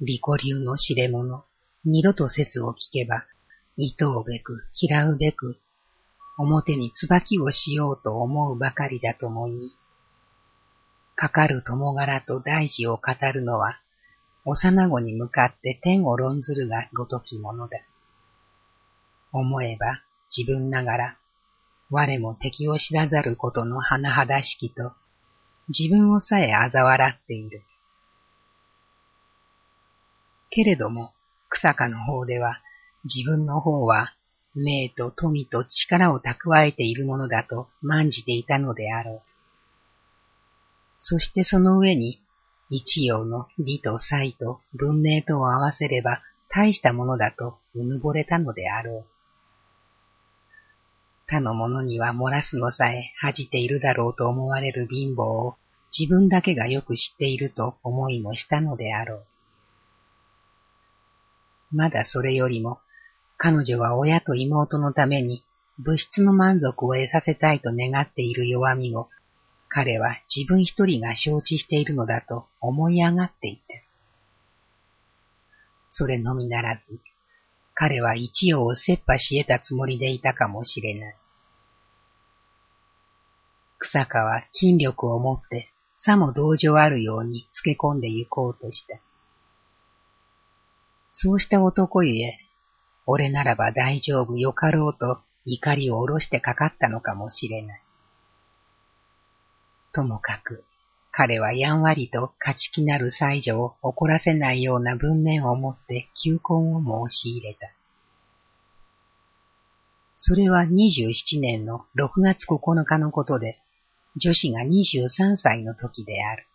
[0.00, 1.44] 利己流の知れ者、
[1.84, 3.24] 二度と説を聞けば、
[3.76, 5.60] 糸うべく、嫌うべく、
[6.38, 9.70] 表に椿をしようと思うばかりだともに、
[11.22, 13.78] かかる友柄と大事を語るのは、
[14.44, 17.78] 幼子に向かって天を論ずるがごときものだ。
[19.30, 20.02] 思えば
[20.36, 21.16] 自分ながら
[21.90, 24.94] 我も敵を知らざることの甚だしきと、
[25.68, 27.62] 自分をさえ嘲笑っている。
[30.50, 31.12] けれども、
[31.50, 32.60] 草加の方では、
[33.04, 34.16] 自分の方は、
[34.56, 39.31] 名と富と力を蓄えているものだと慢じていたのであろう。
[41.04, 42.22] そしてその上に、
[42.70, 49.04] 一葉の美と才と文明とを合わせれば大したものだとうぬぼれたのであろう。
[51.26, 55.56] 他の者には漏らすのさえ恥じているだろうと思われる貧乏を
[55.98, 59.26] 自分だけがよく知っていると思いもしたのであろう。
[61.76, 62.78] まだそれよりも、
[63.38, 65.42] 彼女は親と妹のために
[65.78, 69.08] 物質の満足を得させたいと願っている弱みを、
[69.74, 73.62] 彼は自分一人が承知しているのだと思い上がっていた。
[75.88, 77.00] それのみならず、
[77.72, 81.16] 彼は一葉を切羽し得たつもりでいたかもしれない。
[83.78, 89.00] 草香は筋力を持ってさも同情あるようにつけ込んで行こうとした。
[91.12, 92.38] そうした男ゆえ、
[93.06, 97.82] 俺ならば大丈夫よかろうと怒りを下ろしてかかったのかもしれない。
[99.92, 100.64] ともかく、
[101.10, 107.70] 彼はやんわりと勝ち気なる妻女を怒らせないような文面を持って求婚を申し入れた。
[110.16, 113.58] それは27年の6月9日のことで、
[114.16, 116.46] 女子が23歳の時である。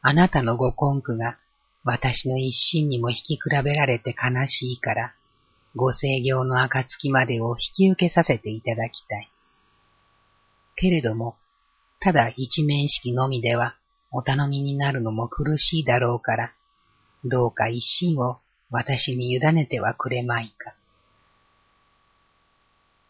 [0.00, 1.38] あなたのご根句が
[1.82, 5.14] 私の一心にも引き比べられて悲しいから、
[5.74, 9.30] ご制業の暁までを引き受けさせていただきたい。
[10.76, 11.36] けれども、
[12.00, 13.76] ただ一面式のみでは
[14.12, 16.54] お頼みになるのも苦しいだろうから、
[17.24, 18.38] どうか一心を
[18.70, 20.74] 私に委ねてはくれまいか。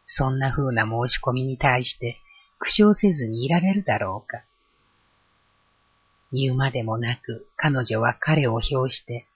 [0.06, 2.18] そんな風な申し込みに対して
[2.58, 4.44] 苦笑せずにいられるだろうか。
[6.32, 9.26] 言うまでもなく彼女は彼を表して、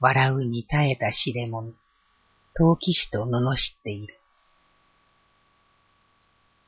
[0.00, 1.72] 笑うに耐えた知れ者、
[2.54, 4.17] 陶器師と罵っている。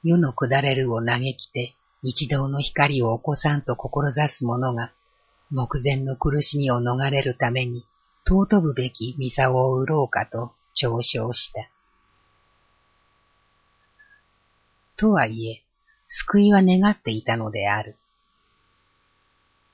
[0.03, 4.92] 世の下れるを嘆きて一道の光を起こさんと志す者が、
[5.51, 7.84] 目前の苦しみを逃れるために、
[8.26, 11.68] 尊ぶべきミサを売ろうかと嘲笑した。
[14.96, 15.62] とはいえ、
[16.07, 17.96] 救いは願っていたのである。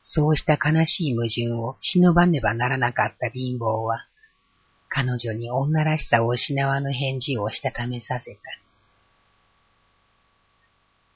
[0.02, 4.06] そうした悲しい矛盾を忍ばねばならなかった貧乏は、
[4.88, 8.40] 彼女に女らしさを失わぬ返事をしたためさせた。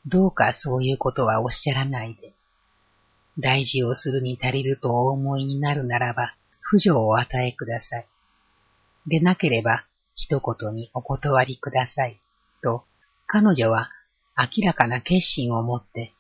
[0.07, 2.33] どうかそういうことはおっしゃらないで。
[3.39, 6.35] 大事をするに足りるとお思いになるならば、
[6.73, 8.07] 扶助をお与えください。
[9.07, 12.21] でなければ、一言にお断りください。
[12.63, 12.85] と、
[13.27, 13.91] 彼女は
[14.37, 16.13] 明らかな決心を持って、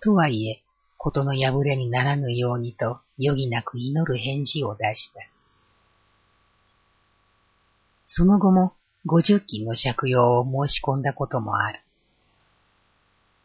[0.00, 0.62] とはいえ、
[0.96, 5.20] ことの破れにならぬようにと余儀なく祈る返事を出した。
[8.06, 8.74] その後も
[9.06, 11.80] 五十金の借用を申し込んだこともある。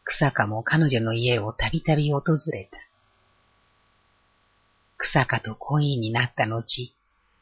[0.04, 2.78] 草香も彼女の家をたびたび訪れた。
[4.98, 6.94] 草香と婚姻になった後、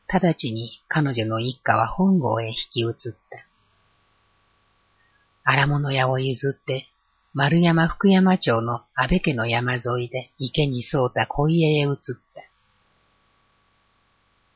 [0.09, 2.95] 直ちに彼女の一家は本郷へ引き移っ
[3.31, 3.47] た。
[5.45, 6.89] 荒物屋を譲って、
[7.35, 11.97] 丸山福山町の安倍家の山沿いで池に沿った小家へ移っ
[12.35, 12.43] た。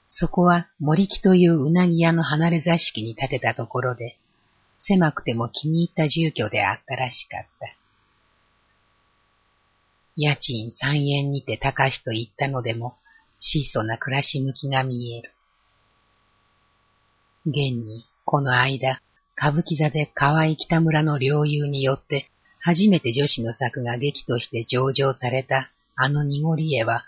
[0.09, 4.17] そこは森木といううなぎ屋の離れ座敷に建てたところで、
[4.79, 7.86] 狭くても気に入った住居であったらしかった。
[10.17, 12.97] 家賃三円にて高しと言ったのでも、
[13.39, 15.33] 質素な暮らし向きが見える。
[17.47, 19.03] 現に、この間、
[19.37, 27.07] 歌舞伎座で河合北村の領有によって、初めて女子の作が劇として上場されたあの濁り絵は、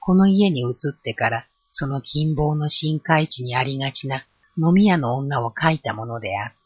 [0.00, 4.26] この家に移ってからその金棒の深海地にありがちな
[4.56, 6.56] 飲み屋の女を描いたものであった。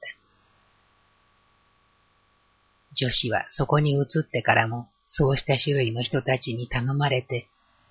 [2.95, 7.49] 女子はそこに移ってからも、そうした種類の人たちに頼まれて、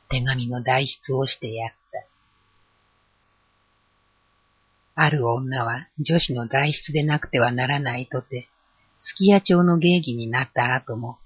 [0.09, 1.79] 手紙の代筆をしてやった。
[4.95, 8.47] ある女は女子の代筆でなくてはならないとて、
[8.99, 11.17] すき家町の芸妓になった後も、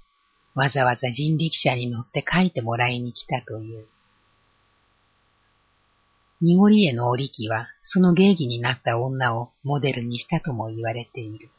[0.55, 3.87] わざわざ人力車に乗って書いてもらいに来たという。
[6.41, 11.49] 濁り絵の織機は、その芸妓になった女をモデルにしたとも言われている。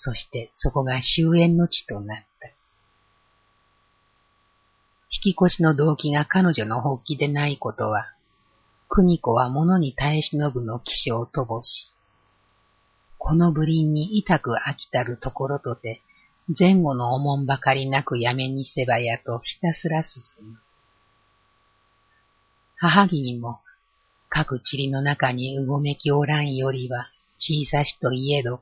[0.00, 2.48] そしてそこが終焉の地となった。
[5.10, 8.06] 引き越しの動機が彼女の発起でないことは、
[8.88, 11.90] 国子は物に耐え忍ぶの気象とぼし、
[13.18, 16.00] この武林に痛く飽きたるところとて、
[16.56, 20.58] 前後のおもんばかりなくやめにせばやとひたすら進む。
[22.76, 23.58] 母君も、
[24.28, 28.60] 各塵の中にうごめきおらんよりは、小さしといえど、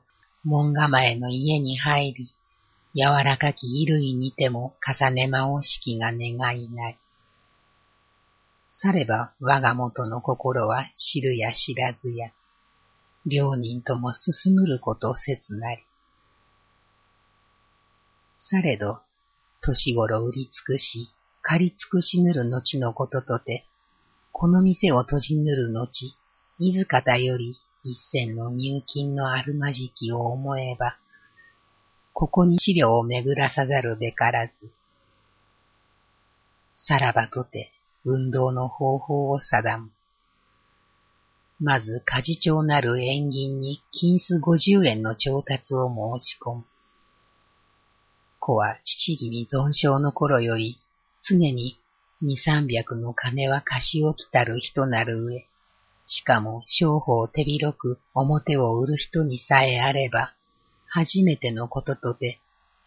[0.49, 2.29] 門構えの家に入り、
[2.95, 6.97] 柔らかき衣類にても重ねまおしきが願いない。
[8.71, 12.31] されば我が元の心は知るや知らずや、
[13.25, 15.83] 両人とも進むること切なり。
[18.39, 19.01] されど、
[19.59, 21.09] 年頃売り尽くし、
[21.41, 23.65] 借り尽くしぬる後のこととて、
[24.31, 26.15] この店を閉じぬる後、
[26.59, 27.57] いずかたより
[27.89, 30.97] 一銭の入金のあるまじきを思えば、
[32.11, 34.53] ここに資料を巡らさざるべからず。
[36.75, 37.71] さらばとて、
[38.03, 39.89] 運動の方法を定む。
[41.61, 46.65] まず、家事長なる縁銀に金子五十円の調達を申し込む。
[48.39, 50.77] 子は父君存傷の頃より、
[51.23, 51.79] 常に
[52.21, 55.47] 二三百の金は貸し置きたる人なる上、
[56.07, 60.33] しかも商法手広く表を売る人にさえあれば、
[60.87, 62.39] 初めてのこととて、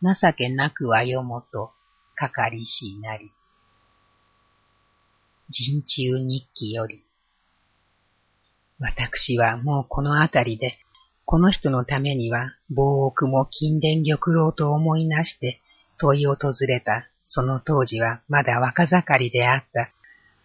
[0.03, 1.71] 情けなくは読もと、
[2.16, 3.31] かかりしなり。
[5.51, 7.05] 人中日記より。
[8.79, 10.79] 私はもうこのあたりで、
[11.27, 15.61] この人のためには、暴奥も金殿玉露と思いなして
[15.99, 19.93] 問い訪れたその当時はまだ若盛りであった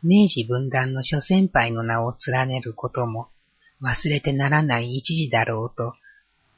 [0.04, 3.30] 明治分断の諸先輩の名を連ねることも
[3.82, 5.94] 忘れてならない一時だろうと、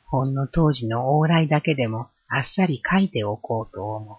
[0.05, 4.17] ほんの当時の往来だけでもあっさり書いておこうと思う。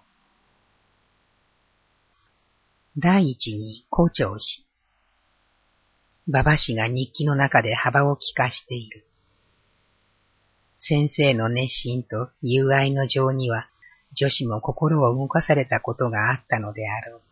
[3.00, 4.64] 第一に古長氏。
[6.26, 9.04] 馬場氏が日記の中で幅を利かしている。
[10.78, 13.68] 先生の熱心と友愛の情には
[14.14, 17.27] 女子も心を動かされたことがあったのであろう。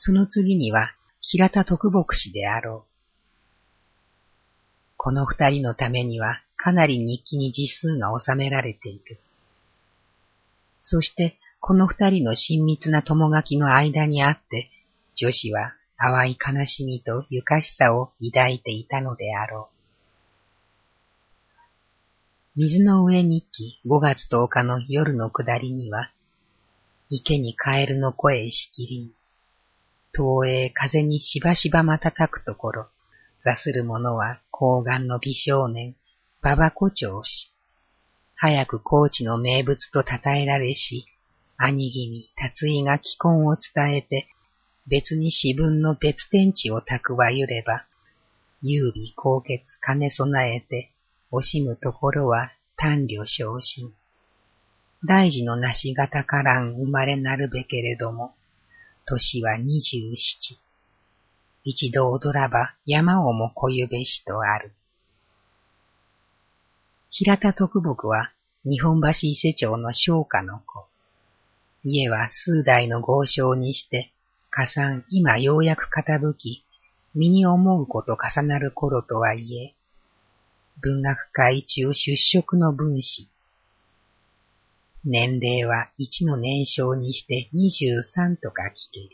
[0.00, 2.88] その次には平田徳牧師であろう。
[4.96, 9.18] この二人のためにはかなり日記に実数が収められている。
[10.82, 14.70] そしてこの二人の親密な友書きの間にあって、
[15.16, 19.68] 女子は淡い悲しみとゆかしさを抱いていたのであろ
[22.54, 22.60] う。
[22.60, 26.12] 水の上日記5月10日の夜の下りには、
[27.10, 29.17] 池にカエルの声しきりに、
[30.14, 32.88] 東映風にしばしば瞬くところ、
[33.42, 35.94] 座する者は高顔の美少年、
[36.42, 37.52] 馬場古長氏。
[38.34, 41.06] 早く高知の名物と称えられし、
[41.56, 44.28] 兄貴に達意が既婚を伝えて、
[44.86, 47.84] 別に私分の別天地を蓄ゆれば、
[48.62, 50.92] 優美高潔兼ね備えて、
[51.30, 53.92] 惜しむところは単慮昇進。
[55.04, 58.34] 大事のなし方からん生まれなるべけれども、
[59.08, 60.58] 年は二十七。
[61.64, 64.72] 一度踊らば山をもこゆべしとある。
[67.10, 68.32] 平田徳木は
[68.64, 70.84] 日本橋伊勢町の商家の子。
[71.84, 74.12] 家は数代の豪商にして、
[74.50, 76.64] 加算今ようやく傾き、
[77.14, 79.74] 身に思うこと重なる頃とはいえ、
[80.82, 83.26] 文学界中出色の分子。
[85.10, 89.08] 年齢は一の年少にして二十三とか聞ける。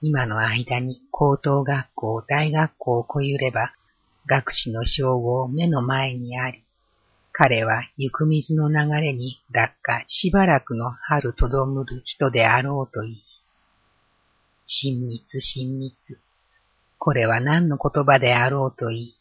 [0.00, 3.74] 今の間に高等学校、大学校をこゆれば、
[4.24, 6.62] 学士の称号目の前にあり、
[7.32, 13.22] 彼は行く水の流れに落下しばらくの春とどむる人であろうといい。
[14.64, 15.94] 親密親密。
[16.96, 19.16] これは何の言葉であろうとい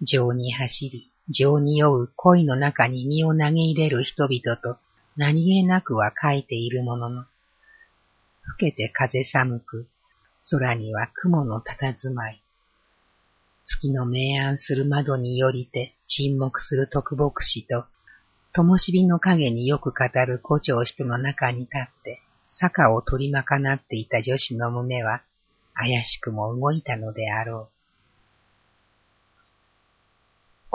[0.00, 0.04] い。
[0.04, 4.78] 情に走り、情に酔う恋の中に身を投げ入れる人々と
[5.16, 7.24] 何気なくは書いているものの、
[8.42, 9.88] ふけて風寒く、
[10.50, 12.42] 空には雲の佇まい。
[13.64, 17.86] 月の明暗する窓によりて沈黙する特牧師と、
[18.52, 25.22] 灯火の影によく語る古長氏との中に立って、坂を取りまかなっていた女子の胸は、
[25.74, 27.75] 怪しくも動いたのであろう。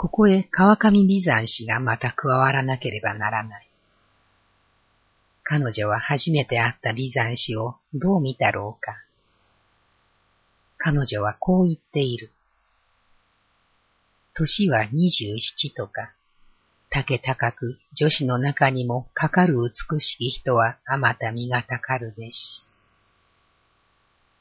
[0.02, 3.70] ここへ川上美山氏がまた加わらなければならない。
[5.44, 8.96] 彼女は初めて会った美山氏をどう見たろうか。
[10.76, 12.32] 彼女はこう言っている。
[14.34, 16.12] 年は二十七とか、
[16.90, 19.54] 竹高く女子の中にもかかる
[19.92, 22.66] 美しき人はあまた身がたかるべし。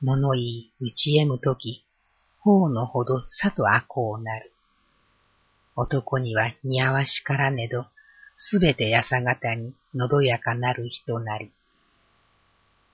[0.02, 1.86] 物言い打ちえむとき、
[2.40, 4.52] 頬のほどさとあこうなる。
[5.76, 7.86] 男には似合わしからねど、
[8.38, 11.52] すべてやさがたにのどやかなる人なり。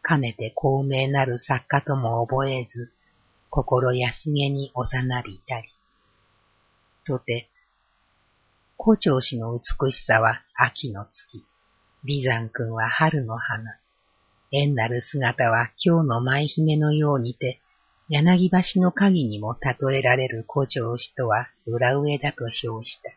[0.01, 2.91] かねて高名なる作家とも覚えず、
[3.49, 5.69] 心安げに幼びたり。
[7.05, 7.49] とて、
[8.79, 11.43] 古長氏の美しさは秋の月、
[12.03, 13.79] 美山君は春の花、
[14.51, 17.59] 縁なる姿は今日の舞姫のようにて、
[18.09, 23.11] 柳橋の鍵にも例えられる古長氏とは裏上だと称した。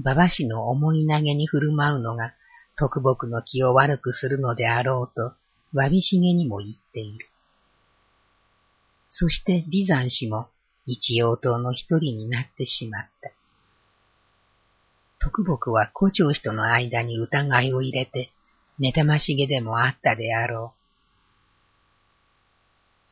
[0.00, 2.34] 馬場氏の思い投げに振る舞うのが、
[2.76, 5.34] 特木の気を悪くするのであろうと、
[5.72, 7.26] わびしげにも言っている。
[9.08, 10.48] そして美山氏も
[10.86, 13.30] 一応党の一人になってしまった。
[15.20, 18.32] 徳木は古長氏との間に疑いを入れて、
[18.80, 20.83] 妬ましげでもあったであろう。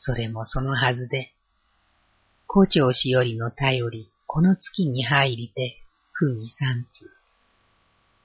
[0.04, 1.32] それもそのはずで、
[2.48, 5.80] 古長氏よりの頼り、この月に入りて、
[6.10, 7.08] ふみ三通。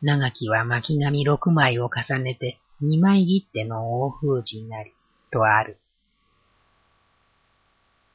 [0.01, 4.91] 長きは巻紙六枚を重ねて、二枚切っての大封じなり、
[5.29, 5.77] とある。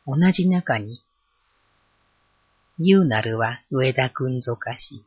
[0.09, 1.01] 同じ中に
[2.81, 5.05] 言うなるは上田くんぞかし、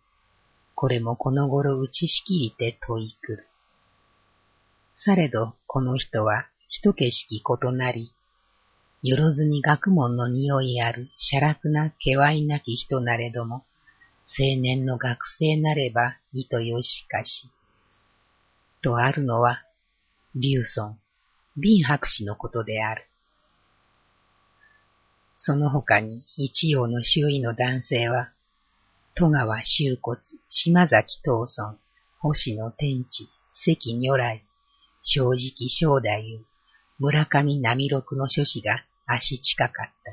[0.75, 3.47] これもこの頃打ちしきりて問いくる。
[4.93, 8.14] されどこの人は一景色異なり、
[9.07, 13.63] よろずに学問の匂いあるしゃらくな気いなき人なれども、
[14.25, 17.51] 青年の学生なればいとよしかし。
[18.81, 19.63] とあるのは、
[20.33, 20.97] 劉尊、
[21.55, 23.05] 敏博士のことである。
[25.37, 28.31] その他に一葉の周囲の男性は、
[29.13, 31.77] 戸川修骨、島崎東村、
[32.17, 34.43] 星野天地、関如来、
[35.03, 36.09] 正直正太
[36.41, 36.43] 夫、
[36.97, 40.11] 村上波六の諸子が足近かった。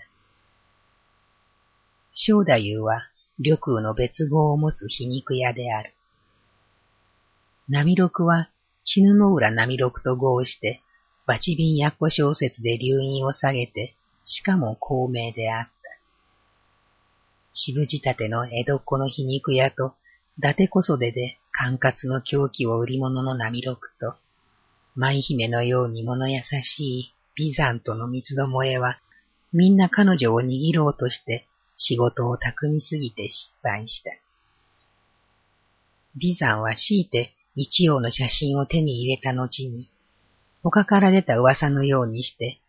[2.12, 5.94] 正太夫は緑空の別号を持つ皮肉屋である。
[7.68, 8.50] 波六は
[8.84, 10.82] 血布浦波六と合して、
[11.26, 15.72] バチビンやっこ小説で留飲を下げて、しかも孔明であった。
[17.54, 19.94] 渋仕立ての江戸っ子の皮肉屋と、
[20.38, 24.14] 伊達小袖で管轄の狂気を売り物の波六と、
[24.96, 29.00] 舞姫のように物優しいビザントの三つどもえは、
[29.52, 34.10] みんな彼女を握ろうとして、仕事を巧みすぎて失敗した。
[36.16, 39.88] 美山は強いて一葉の写真を手に入れた後に、
[40.62, 42.60] 他から出た噂のようにして、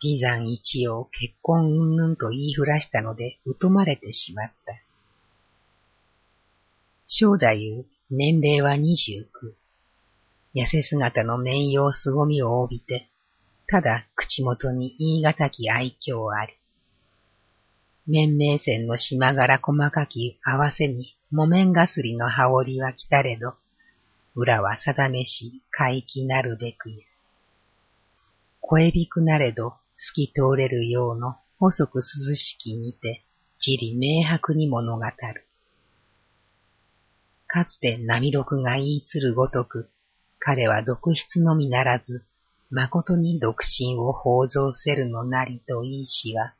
[0.00, 4.74] 美山一葉結婚云々と言いふらしたので疎まれてしまった。
[7.06, 7.46] 正太
[7.80, 9.54] 夫、年齢は二十九。
[10.54, 13.07] 痩せ姿の面容凄みを帯びて、
[13.70, 16.54] ただ口元に言い難き愛嬌あり。
[18.06, 23.56] 面々線の島柄細かき合わせに木綿がすりの羽織は来たれど、
[24.34, 26.96] 裏は定めし怪奇なるべくや。
[28.62, 33.26] 声びくなれど透き通れるようの細く涼しきにて、
[33.58, 35.12] じり明白に物語る。
[37.46, 39.90] かつて波録が言いつるごとく、
[40.38, 42.24] 彼は独筆のみならず、
[42.70, 46.54] 誠に独身を放像せるのなりといいしは、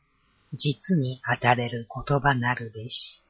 [0.54, 3.22] 実に当たれる言葉なるべし。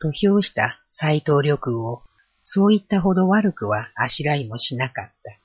[0.00, 2.02] と評した斎藤緑を、
[2.42, 5.38] そういったほど悪くはあしらいもしなかった。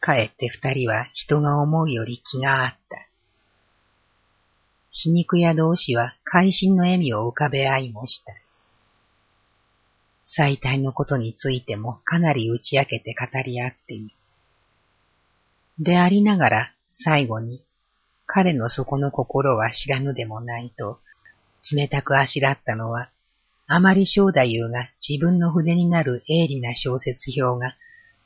[0.00, 3.06] かえって二人は人が思うより気があった。
[4.90, 8.32] 皮肉屋同士は会心の笑みを浮かべ合いもした。
[10.34, 14.14] 最大のことについてもかなり打ち明けて語り合っている。
[15.78, 17.62] でありながら最後に
[18.24, 21.00] 彼の底の心は知らぬでもないと
[21.70, 23.10] 冷たくあしらったのは
[23.66, 27.76] あまり正太夫が自分の筆になる鋭利な小説表が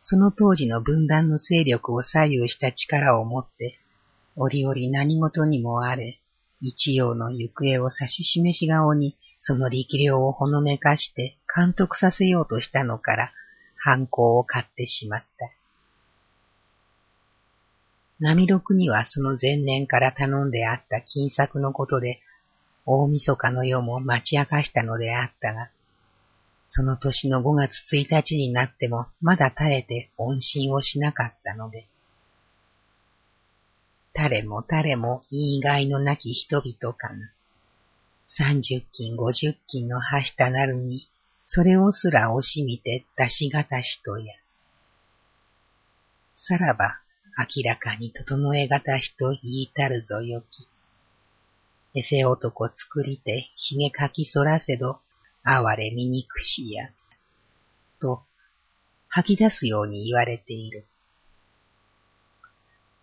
[0.01, 3.81] その当時の分断の勢力を左右した力を持って
[4.37, 6.21] 折々何事にもあれ
[6.61, 9.17] 一葉の行方を指し示し顔に
[9.49, 13.32] その力量をほのめかして監督させようとしたのから
[13.76, 15.53] 犯行を買ってしまった。
[18.18, 22.18] 波六にはその前年から頼んであった金策のことで、
[22.86, 25.70] 大晦日の夜も待ち明かしたのであったが、
[26.66, 31.86] その年の5月1日になってもまだ耐えて音信をしなかったので、
[34.12, 37.30] 誰も誰も言いがいのなき人々かな。
[38.29, 41.09] 三十金五十金のはしたなるに、
[41.45, 44.35] それをすら惜しみて出しがたしとや。
[46.35, 47.01] さらば、
[47.39, 50.66] 明らかに整えがたしと言いたるぞよき。
[51.95, 55.01] エセ男作りて、ひげかきそらせど、
[55.45, 56.91] 哀れみにくしや。
[58.01, 58.22] と、
[59.09, 60.85] 吐き出すように言われている。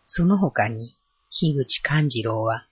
[0.06, 0.96] その他に、
[1.32, 2.68] 樋口勘次郎は、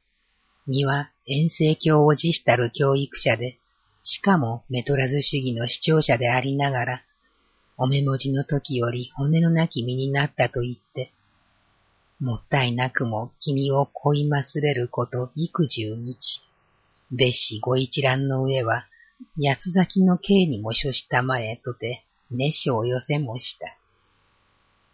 [0.67, 3.59] には遠征教を辞したる教育者で、
[4.03, 7.03] しかもメトラズ主義の視聴者でありながら、
[7.77, 11.11] お目文字の時より骨のなき身になったと言って、
[12.19, 16.41] もったいなくも君を恋ますれること幾十日。
[17.11, 18.85] 別紙ご一覧の上は、
[19.37, 23.75] 八つ咲きの刑にも処したまえとて、熱所を寄せもした。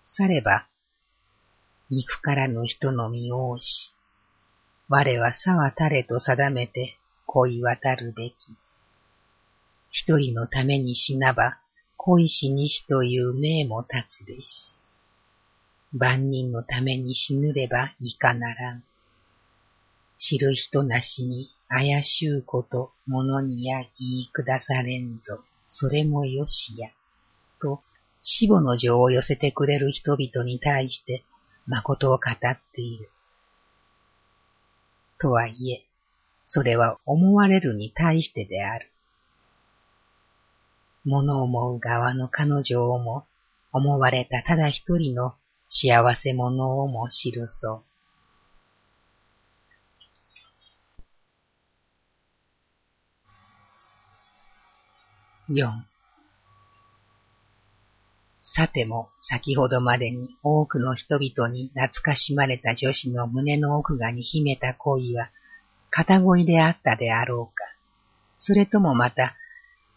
[0.03, 0.67] されば、
[1.89, 3.91] 肉からぬ人の身を押し、
[4.89, 8.35] 我はさはたれと定めて恋渡るべき。
[9.91, 11.57] 一人のために死なば、
[11.97, 14.73] 恋しにしという命も立つべし。
[15.91, 18.83] 万人のために死ぬればいかならん。
[20.17, 25.43] 知る人なしに怪しゅうこと物にや言い下されんぞ。
[25.67, 26.89] それもよしや。
[27.61, 27.81] と、
[28.21, 31.23] 死母の情を寄せてくれる人々に対して
[31.65, 33.09] 誠を語っている。
[35.19, 35.85] とはいえ、
[36.45, 38.91] それは思われるに対してである。
[41.03, 43.25] 物思う側の彼女をも、
[43.71, 45.35] 思われたただ一人の
[45.67, 47.83] 幸せ者をも知るそ
[55.49, 55.53] う。
[55.53, 55.85] 四
[58.55, 65.29] さても先ほどまでに多くの人々に懐かしまれた女子の胸の奥がに秘めた恋は、
[65.89, 67.65] 片恋であったであろうか。
[68.37, 69.35] それともまた、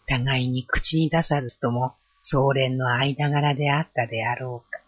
[0.05, 4.81] 互いに口に出さずとも、総連の間柄であったであろうか。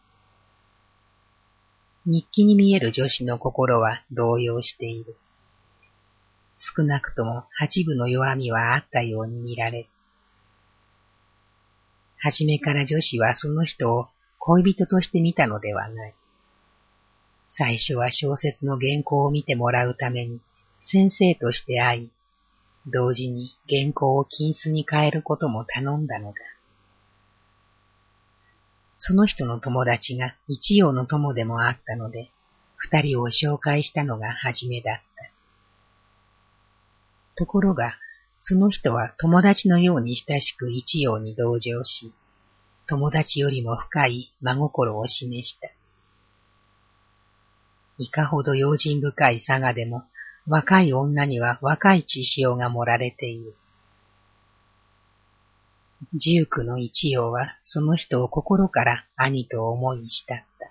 [2.05, 5.15] 日記に見える女子の心は動揺している。
[6.75, 9.89] 少なくとも八部の弱みはあったように見られる。
[12.23, 14.07] はじめから女子はその人を
[14.39, 16.13] 恋人として見たのではない。
[17.49, 20.39] 最初は小説の原稿を見てもらうために
[20.85, 22.11] 先生として会い、
[22.87, 26.35] 同時に原稿を金子に変えることも頼んだのだ。
[28.95, 32.31] その人の友達が一葉の友でもあったので、
[32.77, 35.03] 二人を紹介したのが初めだった。
[37.35, 37.97] ところが、
[38.45, 42.13] その人は友達のように親しく一葉に同情し、
[42.87, 45.69] 友達よりも深い真心を示した。
[47.99, 50.03] いかほど用心深い佐賀でも、
[50.45, 53.55] 若い女には若い血潮が盛られている。
[56.13, 60.69] 十九の一葉はその人を心から兄と思いしたった。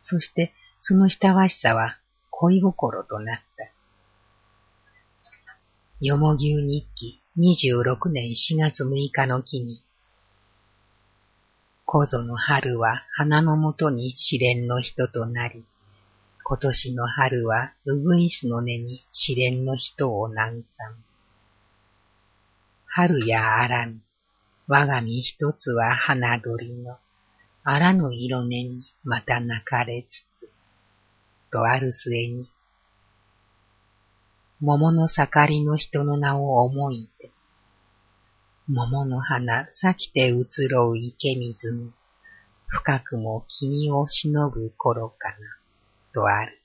[0.00, 1.98] そしてその親わしさは
[2.30, 3.79] 恋心となった。
[6.02, 9.84] よもぎゅう日記26年4月6日の日に、
[11.84, 15.62] 小ぞの春は花のもとに試練の人となり、
[16.42, 20.96] 今年の春はうぐいすの根に試練の人を南山。
[22.86, 24.00] 春やあらぬ、
[24.68, 26.96] 我が身一つは花鳥の、
[27.62, 30.48] あらぬ色根にまた泣かれつつ、
[31.52, 32.48] とある末に、
[34.62, 37.30] 桃の盛りの人の名を思いて、
[38.68, 41.90] 桃の花咲きて移ろう池水に、
[42.66, 45.36] 深くも君を忍ぶ頃かな、
[46.12, 46.60] とある。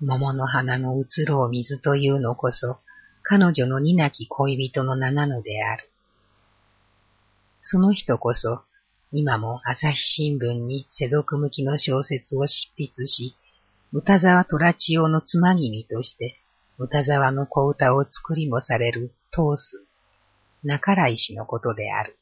[0.00, 2.80] 桃の花の移ろう水というのこそ、
[3.22, 5.90] 彼女の二なき恋人の名なのである。
[7.62, 8.64] その人こそ、
[9.12, 13.36] 今も朝日新聞に世俗向きの小説を執筆し、
[13.92, 16.36] 歌沢虎千代のつまぎみとして、
[16.78, 19.84] 歌沢の小歌を作りもされる通す、
[20.62, 22.16] 中来氏のことである。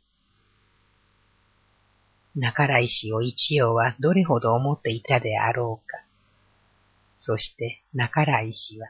[2.34, 6.02] 中来氏を一葉はどれほど思っていたであろうか。
[7.18, 8.88] そして中来氏は、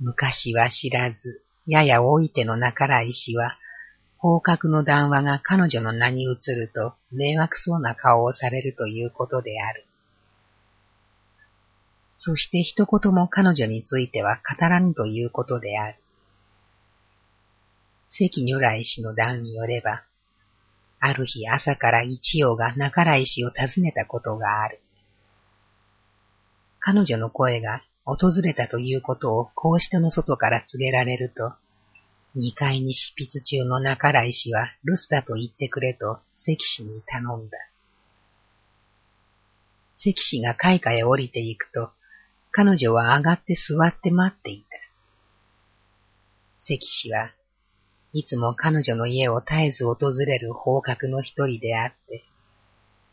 [0.00, 3.58] 昔は知らず、やや老いての中来氏は、
[4.18, 9.84] 方角の談話が彼女の名に移ると迷惑そうな顔をされるということである。
[12.16, 15.98] そして一言も彼女については語らぬということである。
[18.08, 20.02] 関如来氏の談によれば、
[20.98, 24.80] ある日朝から一葉が中来氏を訪ねたことがある。
[26.80, 31.52] 彼女の声が訪れたということをこうしての外から告げられると、
[32.34, 37.58] 二階に執筆中の中来氏は留守だと言ってくれと関氏に頼んだ。
[39.96, 41.90] 関氏が階下へ降りていくと、
[42.50, 44.68] 彼女は上がって座って待っていた。
[46.58, 47.32] 関氏は
[48.12, 52.24] いつも彼女の家を絶えず訪れる方角の一人であって、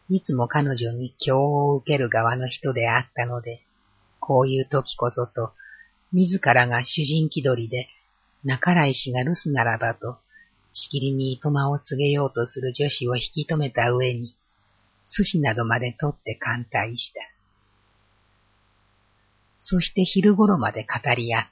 [0.10, 3.62] いつも彼女に教を受ける側の人であったので、
[4.20, 5.52] こういう時こそと、
[6.14, 7.90] 自らが主人気取りで
[8.46, 10.18] 中来氏が留守ならばと、
[10.72, 14.36] しきりに糸間を告げようとする女子を引き止めた上に、
[15.08, 17.22] 寿司などまで取って艦隊した。
[19.58, 21.50] そして昼頃まで語り合った。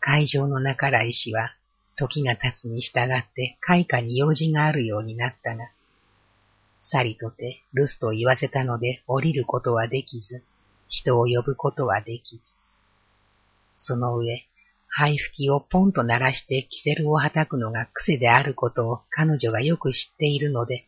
[0.00, 1.54] 会場の中来氏は、
[1.96, 5.70] 時が経つに従って開花に用事があるようになったが、
[6.80, 10.42] さりとて留守と言わせたので降りることはできず、
[10.88, 12.42] 人を呼ぶことはできず、
[13.76, 14.46] その上、
[14.88, 20.86] 灰吹きをポンと鳴らしてキセルを叩くのが癖であることを彼女がよく知っているので、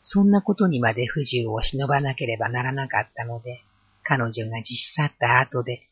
[0.00, 3.62] そんなことにまで不自由を忍ばなければならなかったので、
[4.02, 5.88] 彼女が実去った後で、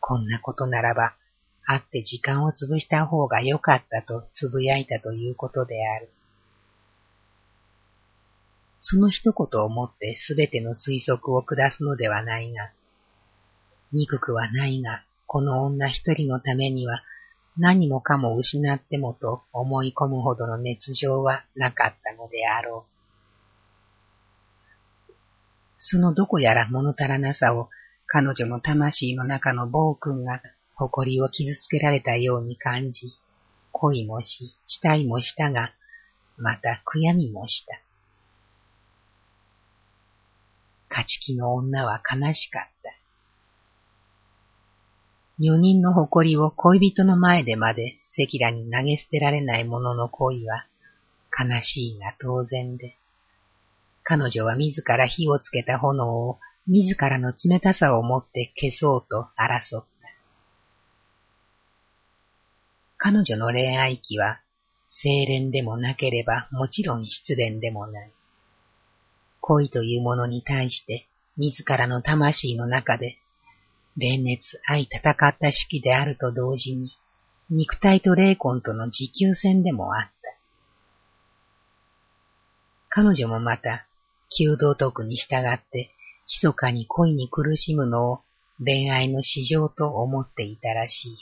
[0.00, 1.14] こんなことならば、
[1.64, 6.10] 会って時間を潰した方が良かったと呟いたということである。
[8.80, 12.70] その一言をもってすべての推測を下すのではないが、
[13.92, 17.02] 憎くはないが、この女一人のためには
[17.56, 22.98] 何もかも失ってもと思い込むほどの熱情はなかったのであろう。
[25.78, 27.68] そのどこやら物足らなさを
[28.06, 30.40] 彼女の魂の中の暴君が
[30.74, 33.12] 誇りを傷つけられたように感じ、
[33.72, 35.72] 恋もし、死体もしたが、
[36.36, 37.80] また悔やみもした。
[40.90, 42.97] 勝ち気の女は悲しかった。
[45.40, 50.66] 女人の誇りを恋人の前でまで赤裸に投げ捨てられない者の恋は
[51.38, 52.96] 悲しいが当然で、
[54.02, 59.88] 彼女は自ら火をつけた炎を自らの冷たさをもって消そうと争った。
[62.96, 64.40] 彼女の恋愛期は
[64.90, 68.10] 清廉でもなければもちろん失恋でもない。
[69.40, 71.06] 恋というものに対して
[71.36, 73.18] 自らの魂の中で
[73.98, 76.92] 連熱愛戦った式であると同時に、
[77.50, 80.10] 肉体と霊魂との持久戦でもあった。
[82.88, 83.86] 彼女もまた、
[84.30, 85.90] 弓道徳に従って、
[86.28, 88.20] 密かに恋に苦しむのを
[88.64, 91.18] 恋愛の市場と思っていたらしい。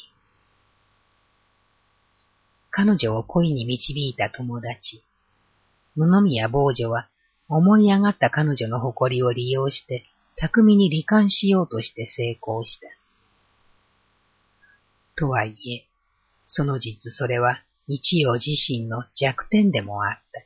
[2.70, 5.02] 彼女を恋に導いた友達、
[5.96, 7.08] 野宮坊女は
[7.48, 10.04] 思い上がった彼女の誇りを利用して
[10.36, 12.86] 巧みに罹患しようとして成功した。
[15.16, 15.86] とはいえ、
[16.44, 20.42] その実それは一葉自身の弱点でもあった。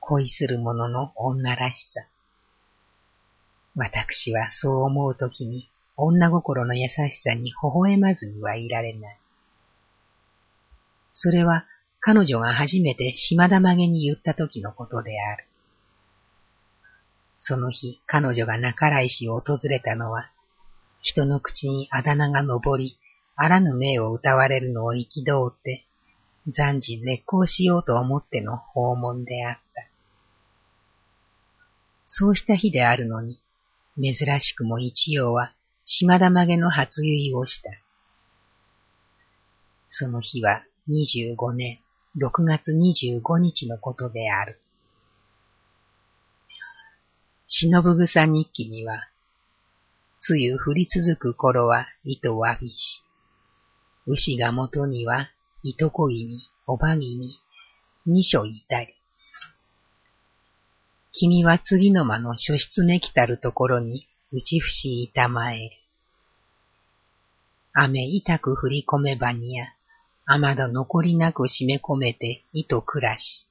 [0.00, 2.06] 恋する者の女らしさ。
[3.74, 9.18] 私はそう思うときに女心の優しさに微笑まずにはいられない。
[11.12, 11.66] それは
[12.00, 15.44] 彼女が初めて島田曲げに言った時のことである。
[17.38, 20.30] その日、彼女が中来市を訪れたのは、
[21.02, 22.98] 人の口にあだ名が上り、
[23.36, 25.86] あらぬ命を歌われるのを憤って、
[26.48, 29.86] 暫時絶好しようと思っての訪問であった。
[32.06, 33.38] そうした日であるのに、
[33.96, 35.52] 珍しくも一葉は
[35.84, 37.70] 島田曲げの初結をした。
[39.90, 41.80] その日は25年
[42.16, 44.60] 6月25日のことである。
[47.48, 49.08] 忍ぶ草日記には、
[50.28, 53.04] 梅雨降り続く頃は糸わびし、
[54.04, 55.30] 牛が元には
[55.62, 57.38] 糸こぎに、おばぎに、
[58.04, 58.94] 二所いたり。
[61.12, 65.70] 君は次の間の書室めきたるところに打ち伏しいたまえる。
[67.72, 69.68] 雨痛く降り込めばにや、
[70.24, 73.46] 雨戸残りなく締め込めて糸暮らし。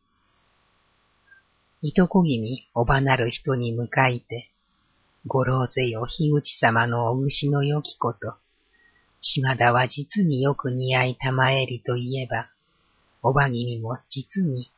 [1.88, 4.50] 糸こぎみおばなる人に向かいて、
[5.28, 8.34] ご老ぜよ樋口様のお牛のよきこと、
[9.22, 12.50] 島田は実によく似合いたまえりといえば、
[13.22, 14.72] おばぎみも実に、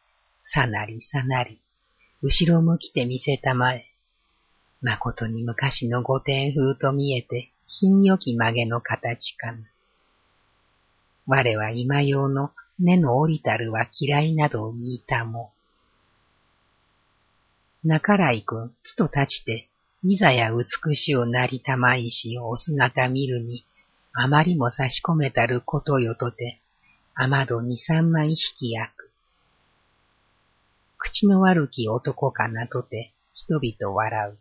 [0.44, 1.62] さなりさなり、
[2.22, 3.86] 後ろ向きて見せたまえ、
[4.82, 9.60] 誠に昔の御殿風と見えて、品よき曲げの形かな。
[11.26, 15.54] 我は今用の根の降りたるは嫌いなどを言いたも。
[17.84, 19.70] 中来君、つと立ちて、
[20.02, 23.66] いざや美しをなりたまいしお姿見るに、
[24.14, 26.60] あまりも差し込めたることよとて、
[27.14, 29.12] 雨戸二三枚引き焼く。
[30.98, 34.38] 口の悪き男かなとて、人々笑う。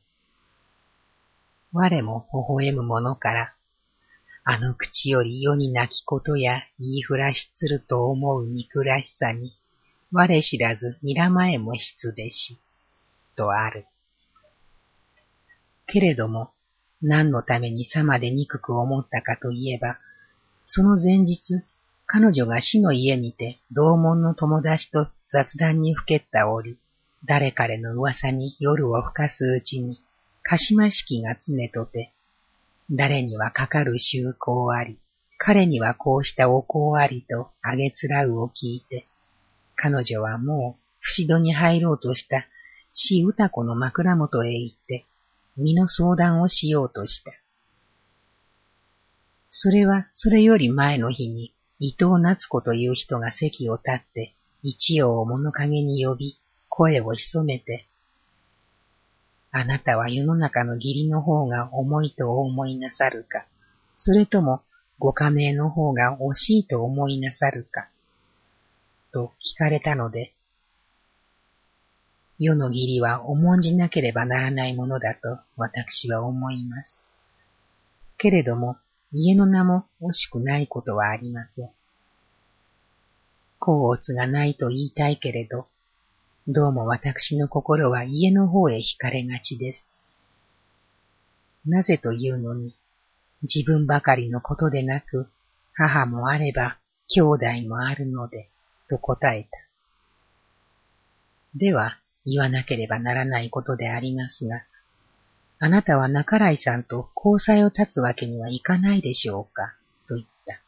[1.73, 3.55] 我も微笑むものから、
[4.45, 9.53] あの口より世に泣きことや言いふらしつると思う憎らしさに、
[10.11, 12.59] 我知らず睨まえも失べし。
[13.37, 13.87] とある。
[15.87, 16.51] けれども、
[17.03, 19.99] 何のためにさまで憎く思ったかといえば、
[20.65, 21.63] その前日、
[22.07, 26.77] 彼女が死の家にて同門の友達と雑談にふけった折、
[27.25, 30.01] 誰彼の噂に夜をふかすうちに、
[30.43, 32.13] 鹿島式が常とて、
[32.91, 34.99] 誰にはかかる習行あり、
[35.39, 39.07] 彼にはこうしたお香ありとあげつらうを聞いて、
[39.75, 42.47] 彼女はもう不死戸に入ろうとした
[42.99, 45.05] 死歌子の枕元へ行って、
[45.59, 47.31] 身の相談をしようとした。
[49.51, 56.39] それはそれより前の日に伊藤夏子という人が席を立って一葉を物陰に呼び
[56.71, 57.87] 声を潜めて、
[59.53, 63.45] あなたは世の中の義理の方が重いとお思いなさるか、
[63.99, 64.63] それとも
[64.99, 67.89] ご加盟の方が惜しいと思いなさるか、
[69.13, 70.33] と聞かれたので、
[72.39, 77.03] 世の義理は重んじなければならないものだと私は思います。
[78.19, 78.77] けれども、
[79.13, 81.71] 家の名も惜しくないことはありません。
[83.59, 85.67] 甲乙がないと言いたいけれど、
[86.47, 89.89] どうも私の心は家の方へ惹かれがちです。
[91.67, 92.75] なぜというのに、
[93.43, 95.27] 自分ばかりのことでなく、
[95.73, 98.49] 母もあれば、兄弟もあるので、
[98.89, 99.51] と答えた。
[101.55, 104.65] では、言わなければならないことでありますが、
[105.59, 109.75] あなたは中来さんと交際を立つわけにはいかないでしょうか、
[110.09, 110.61] と言った。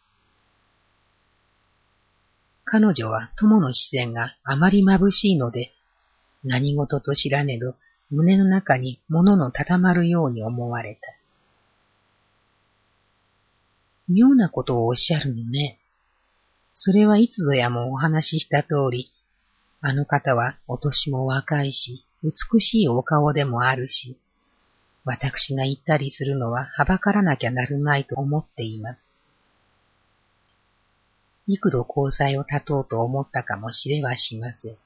[2.64, 5.72] 彼女は友の視線があまり眩しいので、
[6.44, 7.74] 何事と知らねど
[8.10, 11.00] 胸の中に物のたたまるように思われた。
[14.08, 15.78] 妙なことをおっしゃるのね。
[16.72, 19.10] それはいつぞやもお話しした通り、
[19.80, 24.16] あの方はお年も若いし、美しいお顔でもあるし、
[25.04, 29.14] 私が言ったりするのははばからなきゃなるまいと思っています。
[31.46, 34.76] 幾度交際を立とうと思ったかもしれはしません。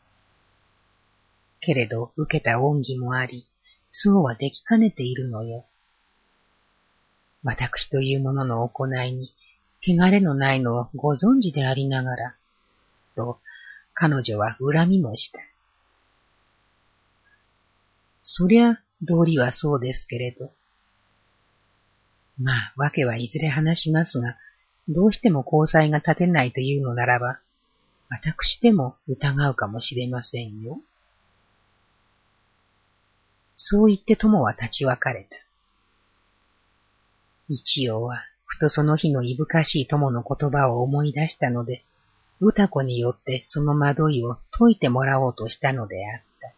[1.60, 3.46] けれど受けた恩義もあり、
[3.90, 5.64] そうはできかねているのよ。
[7.42, 9.32] 私というものの行いに、
[9.84, 12.34] 汚れのないのをご存知でありながら、
[13.16, 13.40] と、
[13.94, 15.38] 彼女は恨みもした。
[18.22, 20.50] そりゃ、道理はそうですけれど。
[22.38, 24.36] まあ、わけはいずれ話しますが、
[24.88, 27.40] どうしても交際が立てないというのならば、
[28.08, 30.80] 私でも疑うかもしれませんよ。
[33.56, 35.36] そう言って友は立ち別れた。
[37.48, 41.84] 一応は、ふとその日のいぶかしい友の言葉を思い出したので、
[42.44, 46.52] 歌子によってその惑いを解いてもらおうとしたのであった。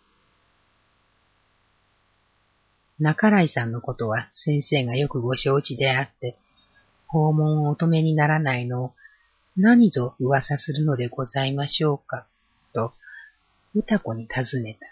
[2.98, 6.38] 中来さんのことは先生がよくご承知であって、
[7.06, 8.92] 訪問をお止めにならないのを
[9.58, 12.26] 何ぞ噂するのでございましょうか、
[12.72, 12.94] と、
[13.74, 14.86] 歌子に尋ねた。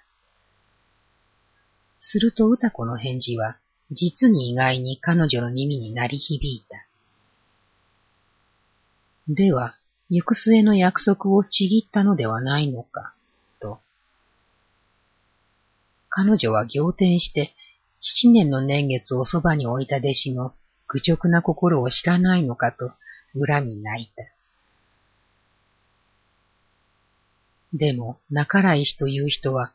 [2.00, 3.56] すると歌子の返事は、
[3.90, 6.86] 実に意外に彼女の耳に鳴り響いた。
[9.28, 9.76] では、
[10.14, 13.14] 行く末の約束をちぎったのではないのか、
[13.60, 13.80] と。
[16.10, 17.54] 彼女は仰天して、
[17.98, 20.52] 七年の年月をそばに置いた弟子の
[20.86, 22.92] 愚直な心を知らないのかと、
[23.34, 24.24] 恨み泣いた。
[27.72, 29.72] でも、中来氏という人は、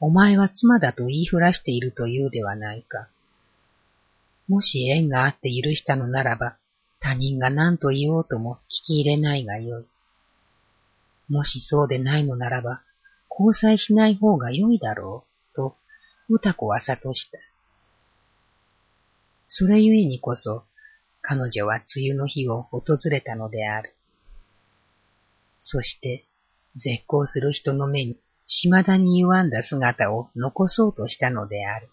[0.00, 3.08] お前は妻だと言いふらしているというではないか。
[4.48, 6.58] もし縁があって許したのならば、
[7.00, 9.86] 他人が何と言おうとも聞き入れないがよい。
[11.28, 12.82] もしそうでないのならば、
[13.30, 15.76] 交際しない方が良いだろう、と、
[16.28, 17.38] 歌子は諭した。
[19.46, 20.64] それゆえにこそ、
[21.22, 23.94] 彼女は梅雨の日を訪れたのである。
[25.60, 26.24] そして、
[26.76, 31.88] 絶好する人の目に、島田に歪んだ姿を残そうとしたのである。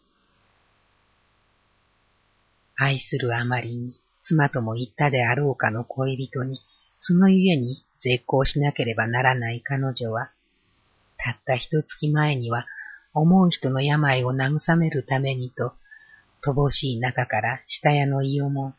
[2.77, 6.59] 愛するあまりに、妻とも言ったであろうかの恋人に、
[6.97, 10.31] そのゆえに絶好しなければならない彼女は、
[11.17, 12.65] たった一月前には、
[13.13, 15.73] 思う人の病を慰めるためにと、
[16.43, 18.73] 乏しい中から下屋の伊予も、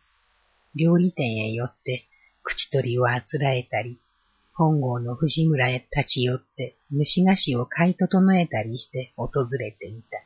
[0.75, 2.07] 料理店へ寄って
[2.43, 4.01] 口取りをあつらえたり、
[4.53, 10.23] 本郷の藤村へ立ち寄って虫菓子を買い整えたりして訪れていた。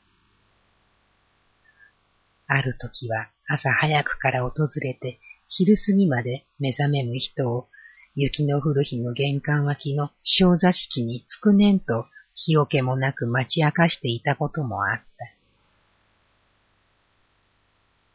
[2.47, 5.19] ある時は朝早くから訪れて、
[5.49, 7.67] 昼過ぎまで目覚めぬ人を、
[8.15, 12.07] 雪の降る日の玄関脇の小座敷につくねんと
[12.37, 15.05] 日よけもなく待ち明かしていたこともあった。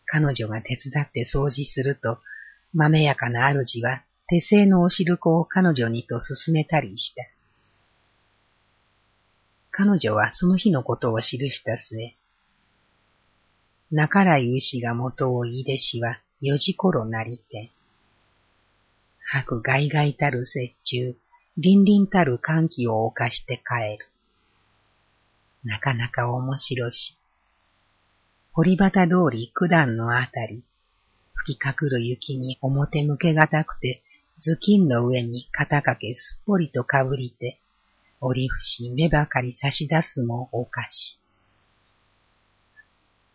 [0.05, 2.19] 彼女が手伝って掃除すると、
[2.73, 7.23] 豆やかな主は手製のお汁粉を彼女にと勧めたりした。
[9.71, 12.15] 彼女はその日のことを記した末、
[13.95, 17.71] 中来牛が元をいでしは四時頃なりて。
[19.23, 21.15] 白外外たる折衷、
[21.57, 24.09] 凛々たる歓喜を犯して帰る。
[25.63, 27.15] なかなか面白し。
[28.51, 30.61] 堀端通り九段のあたり、
[31.33, 34.03] 吹きかくる雪に表向けがたくて、
[34.41, 37.61] 頭巾の上に肩掛けすっぽりとかぶりて、
[38.19, 41.17] 折り節目ばかり差し出すもおかし。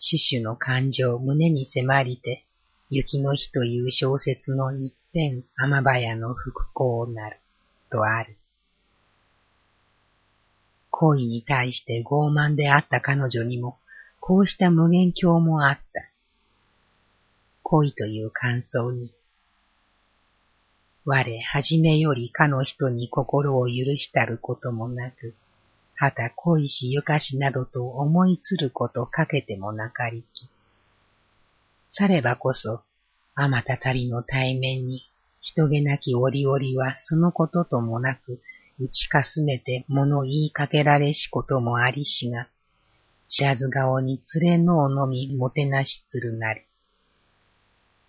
[0.03, 2.47] 死守の感情胸に迫りて、
[2.89, 7.37] 雪の日という小説の一辺天早の復興なる、
[7.91, 8.37] とある。
[10.91, 13.79] 恋に対して傲慢であった彼女にも、
[14.21, 16.11] こうした無限境もあった。
[17.63, 19.13] 恋という感想に、
[21.05, 25.35] 我はじめよりかの人に心を許したることもなく、
[26.03, 30.49] はた恋しゆかしなどと思いつることかけてもなかりき。
[31.91, 32.81] さればこそ、
[33.35, 35.03] あまた旅の対面に、
[35.43, 38.41] 人気なき折々はそのことともなく、
[38.79, 42.49] 打ちかすめて物言いかけられしこともありしが、
[43.29, 46.63] 知らず顔に連れのをのみもてなしつるなり。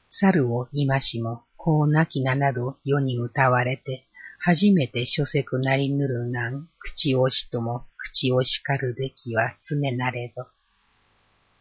[0.07, 4.05] 猿を今しも、こうなきななど世に歌われて、
[4.43, 10.47] 初めて書籍なりぬるなん口をしとも口を叱るべきは常なれど、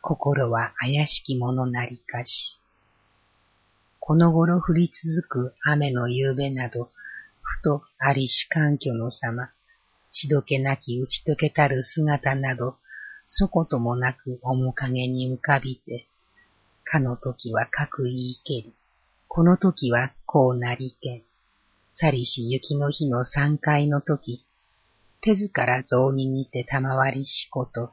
[0.00, 2.58] 心は怪しきものなりかし。
[3.98, 6.88] この頃降り続く雨の夕べなど、
[7.42, 9.50] ふとありし環境の様、
[10.10, 12.78] しどけなき打ち解けたる姿など、
[13.26, 16.06] そこともなく面影に浮かびて、
[16.84, 18.72] かの時はかく言いけり、
[19.28, 21.29] この時はこうなりけん。
[21.92, 24.44] さりし雪の日の三階の時、
[25.20, 27.90] 手ずから雑煮にて賜りしこと、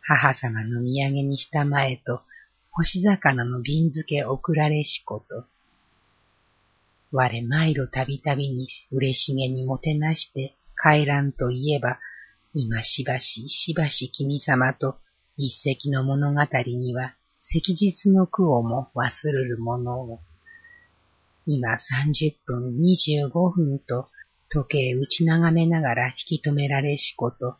[0.00, 2.22] 母様の土産にしたまえと、
[2.70, 5.46] 干し魚の瓶漬け送られしこと。
[7.12, 12.00] 我毎度たびたびに嬉しげにもてなして帰らんといえば、
[12.52, 14.98] 今しばししばし君様と
[15.36, 17.14] 一石の物語には
[17.52, 20.20] 昔日の苦をも忘るるものを。
[21.46, 24.08] 今三十分二十五分と
[24.48, 27.56] 時計打ち眺めながら引き止められしこと。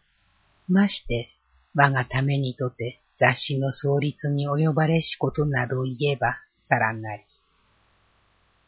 [0.69, 1.31] まして
[1.75, 7.23] 我がためにとて雑誌の創立に及ばれしことなど言えばさらなり。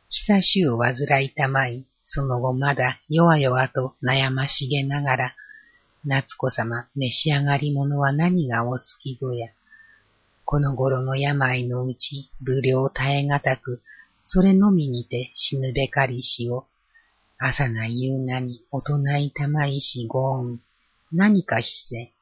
[0.08, 5.36] 久しゅう患いたまい、その後まだ弱々と悩ましげながら、
[6.04, 9.48] 夏子様召し上がり物は何がお好きぞや。
[10.44, 13.82] この頃の病のうち、無量耐えがたく、
[14.28, 16.66] それのみにて死ぬべかりしを、
[17.38, 20.60] 朝な夕なに大人いたまいしご恩、
[21.12, 22.12] 何か必せ、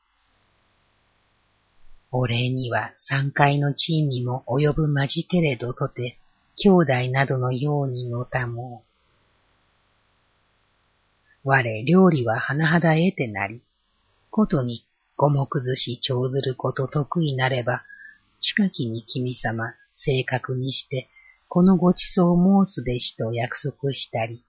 [2.13, 6.19] お礼には三階の地位にも及ぶまじけれどとて、
[6.57, 8.85] 兄弟などのようにのたも
[11.45, 11.49] う。
[11.49, 13.63] 我、料理は甚だ得てなり、
[14.31, 14.85] ことに
[15.17, 17.83] 五目寿司長ずること得意なれば、
[18.41, 21.09] 近きに君様、正確にして、
[21.55, 24.43] このごちそう申すべしと約束したり。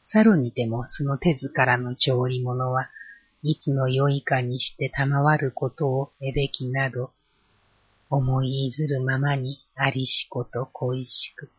[0.00, 2.88] さるにてもその手ずからの調理物は、
[3.42, 7.10] いつの良いかにして賜ることをえべきなど、
[8.08, 11.50] 思いいずるままにありしこと恋しく。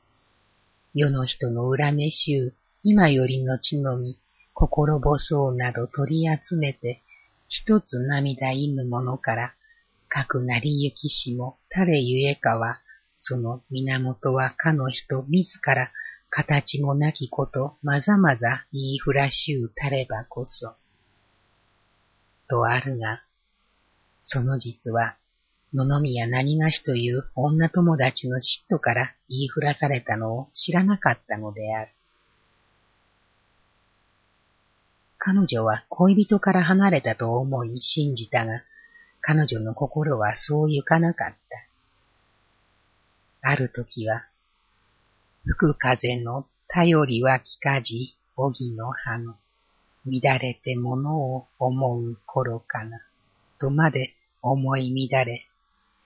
[0.96, 2.54] 世の人の恨めしゅう、
[2.84, 4.18] 今よりのちのみ、
[4.56, 7.04] 心細うなど取り集めて、
[7.50, 9.54] 一つ涙いぬものから、
[10.10, 12.82] かくなりゆきしも、誰ゆえかは、
[13.28, 15.92] その源はかの人自ら、
[16.30, 20.76] 形もなきこと、まざまざ言いふらしゅうたればこそ。
[22.48, 23.24] とあるが、
[24.22, 25.16] その実は、
[25.74, 28.42] 野々宮何がしという女友達の嫉
[28.72, 31.92] 妬から言いふらされたのを知らなかったのである。
[35.18, 38.62] 彼女は恋人から離れたと思い信じたが、
[39.22, 41.75] 彼女の心はそうゆかなかった。
[43.48, 44.26] ある時は、
[45.44, 49.36] 吹く風の頼りは聞かじ、おぎの葉の。
[50.04, 53.06] 乱れてものを思う頃かな、
[53.60, 55.46] とまで思い乱れ、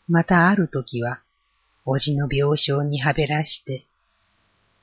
[0.10, 1.22] またある時は、
[1.86, 3.86] おじの病床にはべらして、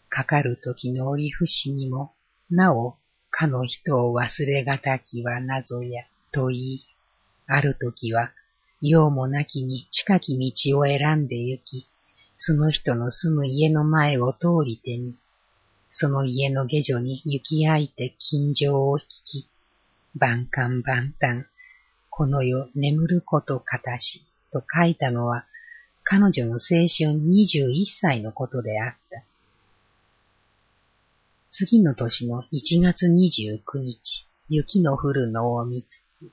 [0.09, 2.15] かかる時の折節にも、
[2.49, 2.97] なお、
[3.29, 6.87] かの人を忘れがたきは謎や、と言い、
[7.47, 8.33] ある時は、
[8.81, 11.87] 用もなきに近き道を選んで行き、
[12.39, 15.19] その人の住む家の前を通りてみ、
[15.91, 19.49] その家の下女に行き合いて近所を引き、
[20.15, 21.47] 万感万端、
[22.11, 24.23] この世眠ることかたし、
[24.53, 25.47] と書いたのは、
[26.05, 29.23] 彼女の青春21歳のことであった。
[31.51, 35.87] 次の年の1月29日、雪の降るのを見つ
[36.19, 36.31] つ、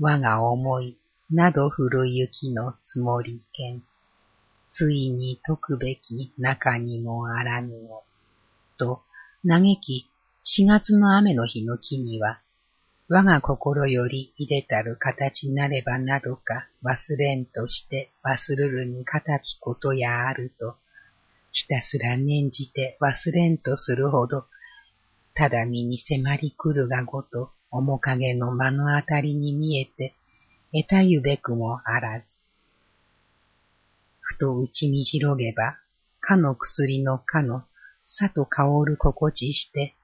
[0.00, 0.96] 我が思い、
[1.30, 3.82] など降る雪の積もりけん。
[4.74, 8.04] ついに解くべき中にもあらぬを。
[8.78, 9.02] と、
[9.46, 10.06] 嘆き、
[10.42, 12.40] 四月の雨の日の木には、
[13.08, 20.76] 我が心よりいでたる形なればなどか忘れんとして忘るるに形ことやあると、
[21.52, 24.46] ひたすら念じて忘れんとするほど、
[25.34, 30.14] ただ身に迫り来るがごと面影の目の当たりに見えて、
[30.72, 32.41] 得たゆべくもあらず。
[34.42, 35.78] と打ちみじろげば、
[36.18, 37.62] かの薬のかの、
[38.04, 39.94] さと香る心地して、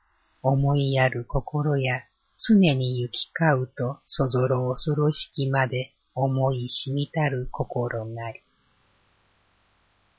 [0.45, 2.05] 思いやる心や、
[2.39, 8.41] 常に行き交うと、そぞろ恐ろしきまで、思いしみたる心なり。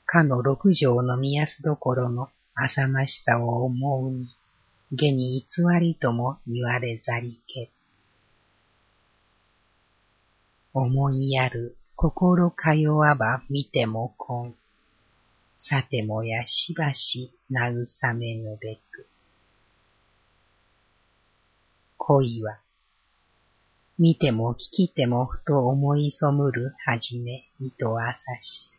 [0.04, 4.28] かの六条の見やすどころの浅ましさを思うに、
[4.92, 7.70] 下に偽りとも言われざりけ。
[10.74, 14.54] 思いやる心か弱ば見てもこん。
[15.58, 19.06] さてもやしばし慰めぬべく。
[21.98, 22.58] 恋は、
[23.98, 28.70] 見ても聞きてもふと思いそむるはじめ糸朝し。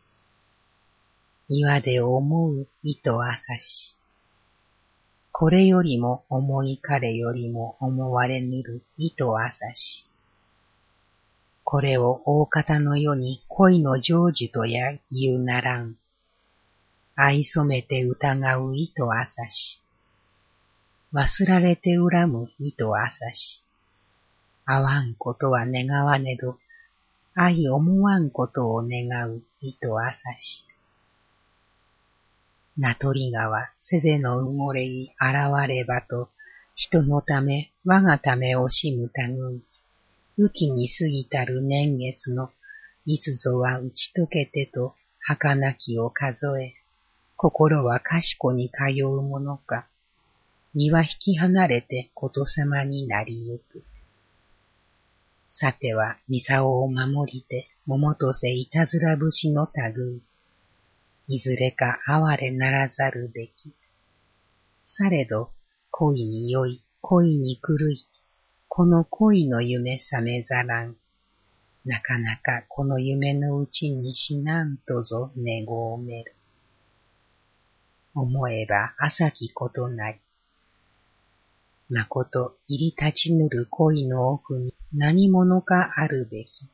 [1.48, 3.94] 岩で思う糸朝し。
[5.30, 10.11] これよりも思い彼よりも思われぬる糸朝し。
[11.64, 15.96] これを大方の世に恋の成就とや言うならん。
[17.14, 19.80] 愛染めて疑う意図あさし。
[21.12, 23.64] 忘られて恨む意図あさし。
[24.64, 26.58] 会わんことは願わねど、
[27.34, 30.66] 愛思わんことを願う糸朝し。
[32.76, 36.28] 名取川、せぜの埋もれい現ればと、
[36.74, 39.62] 人のため、我がため惜しむたぐい。
[40.38, 42.50] 雨季に過ぎたる年月の、
[43.04, 46.74] いつぞは打ち解けてと、儚きを数え、
[47.36, 49.86] 心は賢に通うものか、
[50.74, 53.84] 身は引き離れてことさまになりゆく。
[55.48, 60.22] さては、ミサオを守りて、桃とせいたずら節の類。
[61.28, 63.74] いずれか哀れならざるべき。
[64.86, 65.50] されど、
[65.90, 68.06] 恋に酔い、恋に狂い、
[68.74, 70.96] この恋の夢覚めざらん。
[71.84, 76.34] なかなかこの夢のうちにしなんとぞ寝ごめる。
[78.14, 80.18] 思えば浅きことなり。
[81.90, 86.66] まこと入り立ちぬる恋の奥に何者かあるべき。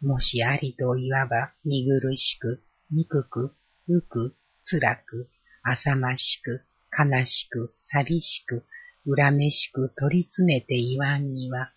[0.00, 2.62] もしありと言わば見苦しく、
[2.92, 3.52] 憎く、
[3.88, 5.28] うく、辛く、
[5.64, 6.62] 浅ましく、
[6.96, 8.64] 悲しく、寂しく、
[9.08, 11.72] 恨めしく取り詰めて言わんには、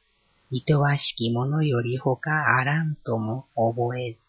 [0.50, 4.20] いとわしきものよりほかあらんとも覚えず。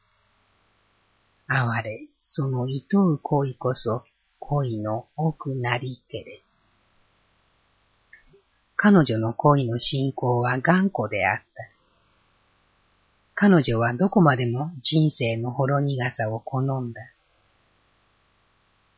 [1.48, 4.04] 哀れ、そのいとう恋こそ
[4.38, 6.42] 恋の奥なりけれ。
[8.76, 11.44] 彼女の恋の信仰は頑固であった。
[13.34, 17.00] 彼女はどこまでも人生のほろ苦さを好んだ。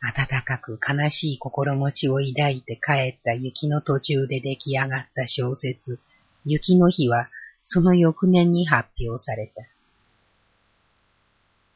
[0.05, 5.99] 暖かく悲しい心持ちを抱いて帰った雪の途中で出来上がった小説、
[6.45, 7.31] 雪の日は
[7.63, 9.63] その翌年に発表された。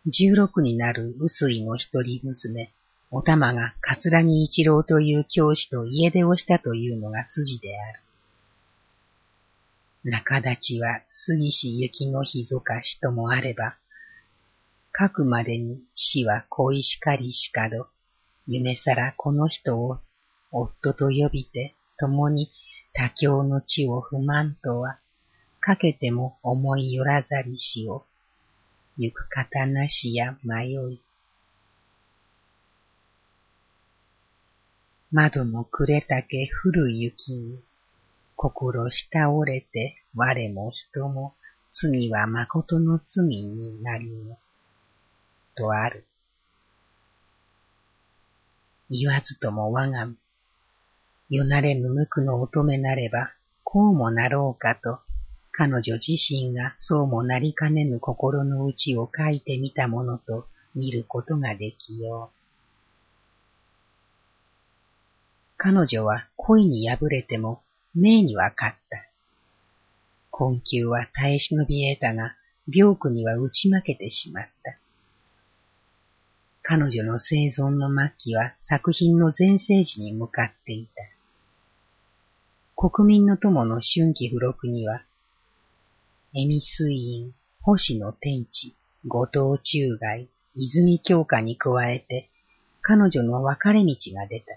[0.06, 2.70] 十六になる薄井の一人娘、
[3.10, 8.00] お玉が桂木一郎という教師と家出をしたというのが筋である。
[10.04, 13.76] 中立ちは杉し雪の日ぞかしともあれば、
[14.98, 17.88] 書くまでに死は恋しかりしかど、
[18.48, 19.98] 夢さらこの人を
[20.50, 22.50] 夫と呼びて共に
[22.94, 24.98] 他境の地を不満とは、
[25.60, 28.04] かけても思いよらざりしを、
[28.96, 31.00] 行く方なしや迷い。
[35.12, 37.60] 窓の暮れたけ降る雪に、
[38.34, 41.34] 心したおれて我も人も
[41.72, 44.36] 罪は誠の罪になりぬ。
[45.54, 46.04] とある。
[48.90, 50.16] 言わずとも我が身。
[51.30, 53.32] よなれぬ無垢の乙女なれば、
[53.64, 55.00] こうもなろうかと、
[55.52, 62.38] 彼女自身がそうもなりかねぬ心の内を書いてみたものと見ることができよう。
[65.58, 67.60] 彼女は恋に敗れても
[67.94, 69.04] 命には勝った。
[70.30, 72.36] 困窮は耐え忍び得たが、
[72.72, 74.78] 病苦には打ち負けてしまった。
[76.70, 81.02] 彼女の生存の末期は作品の全盛時に向かっていた。
[82.76, 85.02] 国民の友の春季付録には、
[86.34, 87.32] 恵美水院、
[87.62, 88.74] 星野天地、
[89.06, 92.28] 後藤中外、泉京花に加えて、
[92.82, 94.52] 彼女の分かれ道が出た。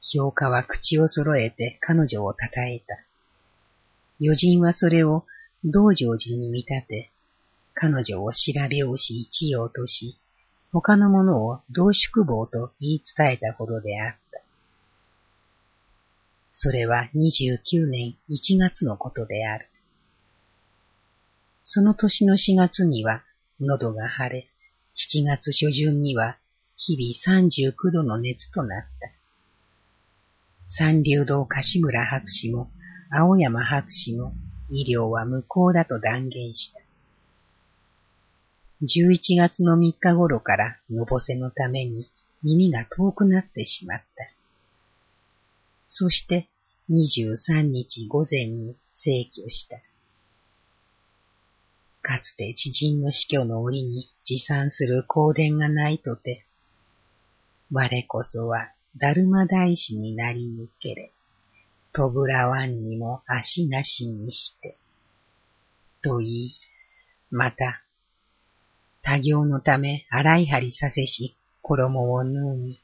[0.00, 3.00] 評価は口を揃えて彼女を称えた。
[4.20, 5.24] 余人はそれを
[5.64, 7.10] 道成寺に見立て、
[7.74, 10.16] 彼女を調べ押し一葉とし、
[10.78, 14.42] 他の者を同宿坊と言い伝えたほどであった。
[16.52, 19.70] それは29年1月のことである。
[21.64, 23.22] その年の4月には
[23.58, 24.48] 喉が腫れ、
[24.96, 26.36] 7月初旬には
[26.76, 29.10] 日々39度の熱となった。
[30.68, 32.68] 三流堂柏村博士も
[33.10, 34.34] 青山博士も
[34.68, 36.85] 医療は無効だと断言した。
[38.82, 42.10] 11月の3日頃からのぼせのために
[42.42, 44.30] 耳が遠くなってしまった。
[45.88, 46.48] そして
[46.90, 49.78] 23日午前に逝去した。
[52.02, 56.44] かつて知人の死去の折に持参する香典がないとて、
[57.72, 61.12] 我こそはだるま大師になりにけれ、
[61.92, 64.76] とぶらわんにも足なしにして、
[66.02, 66.54] と言い、
[67.30, 67.82] また
[69.06, 72.80] 多行のため洗い張りさせし、衣を縫うみ。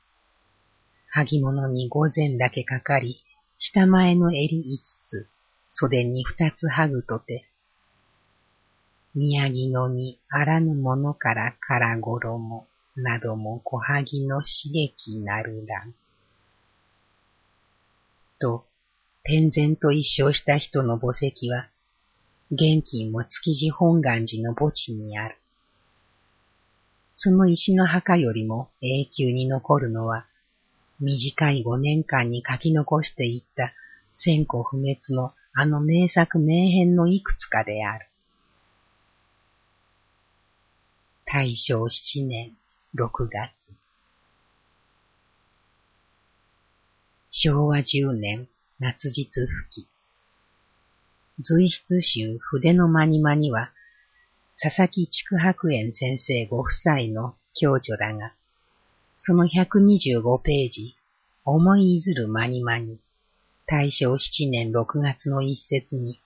[1.08, 3.20] 萩物に午前だけかかり、
[3.58, 4.78] 下前の襟五
[5.08, 5.26] つ、
[5.68, 7.44] 袖に二つはぐとて、
[9.16, 15.92] 宮城のにあらぬものからから衣、なども小萩の刺激なるらん。
[18.38, 18.64] と、
[19.24, 21.68] 天然と一生した人の墓石は、
[22.52, 25.41] 現金も築地本願寺の墓地にある。
[27.14, 30.26] その石の墓よりも永久に残るのは、
[31.00, 33.72] 短い五年間に書き残していった
[34.14, 38.06] 戦後不滅のあの名作名編のいくつかである。
[41.26, 42.56] 大正七年
[42.94, 43.50] 六月。
[47.30, 48.48] 昭和十年
[48.78, 49.88] 夏日吹き。
[51.40, 53.72] 随筆集筆の間に間には、
[54.64, 58.32] 佐々木竹白園先生ご夫妻の共著だが、
[59.16, 60.94] その125ページ、
[61.44, 63.00] 思いいずる間に間に、
[63.66, 66.20] 大正七年六月の一節に、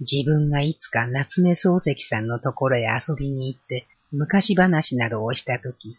[0.00, 5.98] 自分がいつか夏目漱石さんのところへ遊びに行って昔話などをしたとき、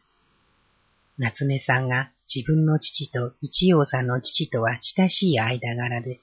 [1.20, 6.20] 夏目さんが自分の父と一葉さんの父とは親しい間柄で、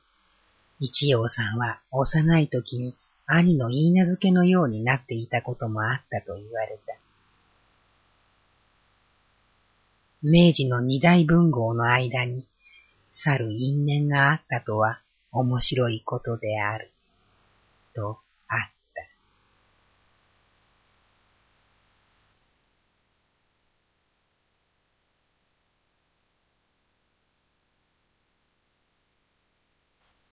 [0.80, 2.96] 一葉さんは幼い時に
[3.26, 6.96] 兄の言い名付けのようになっていたこともあったと言われた。
[10.22, 12.46] 明治の二大文豪の間に、
[13.12, 15.00] 去る因縁があったとは
[15.32, 16.90] 面白いことである。
[17.94, 18.18] と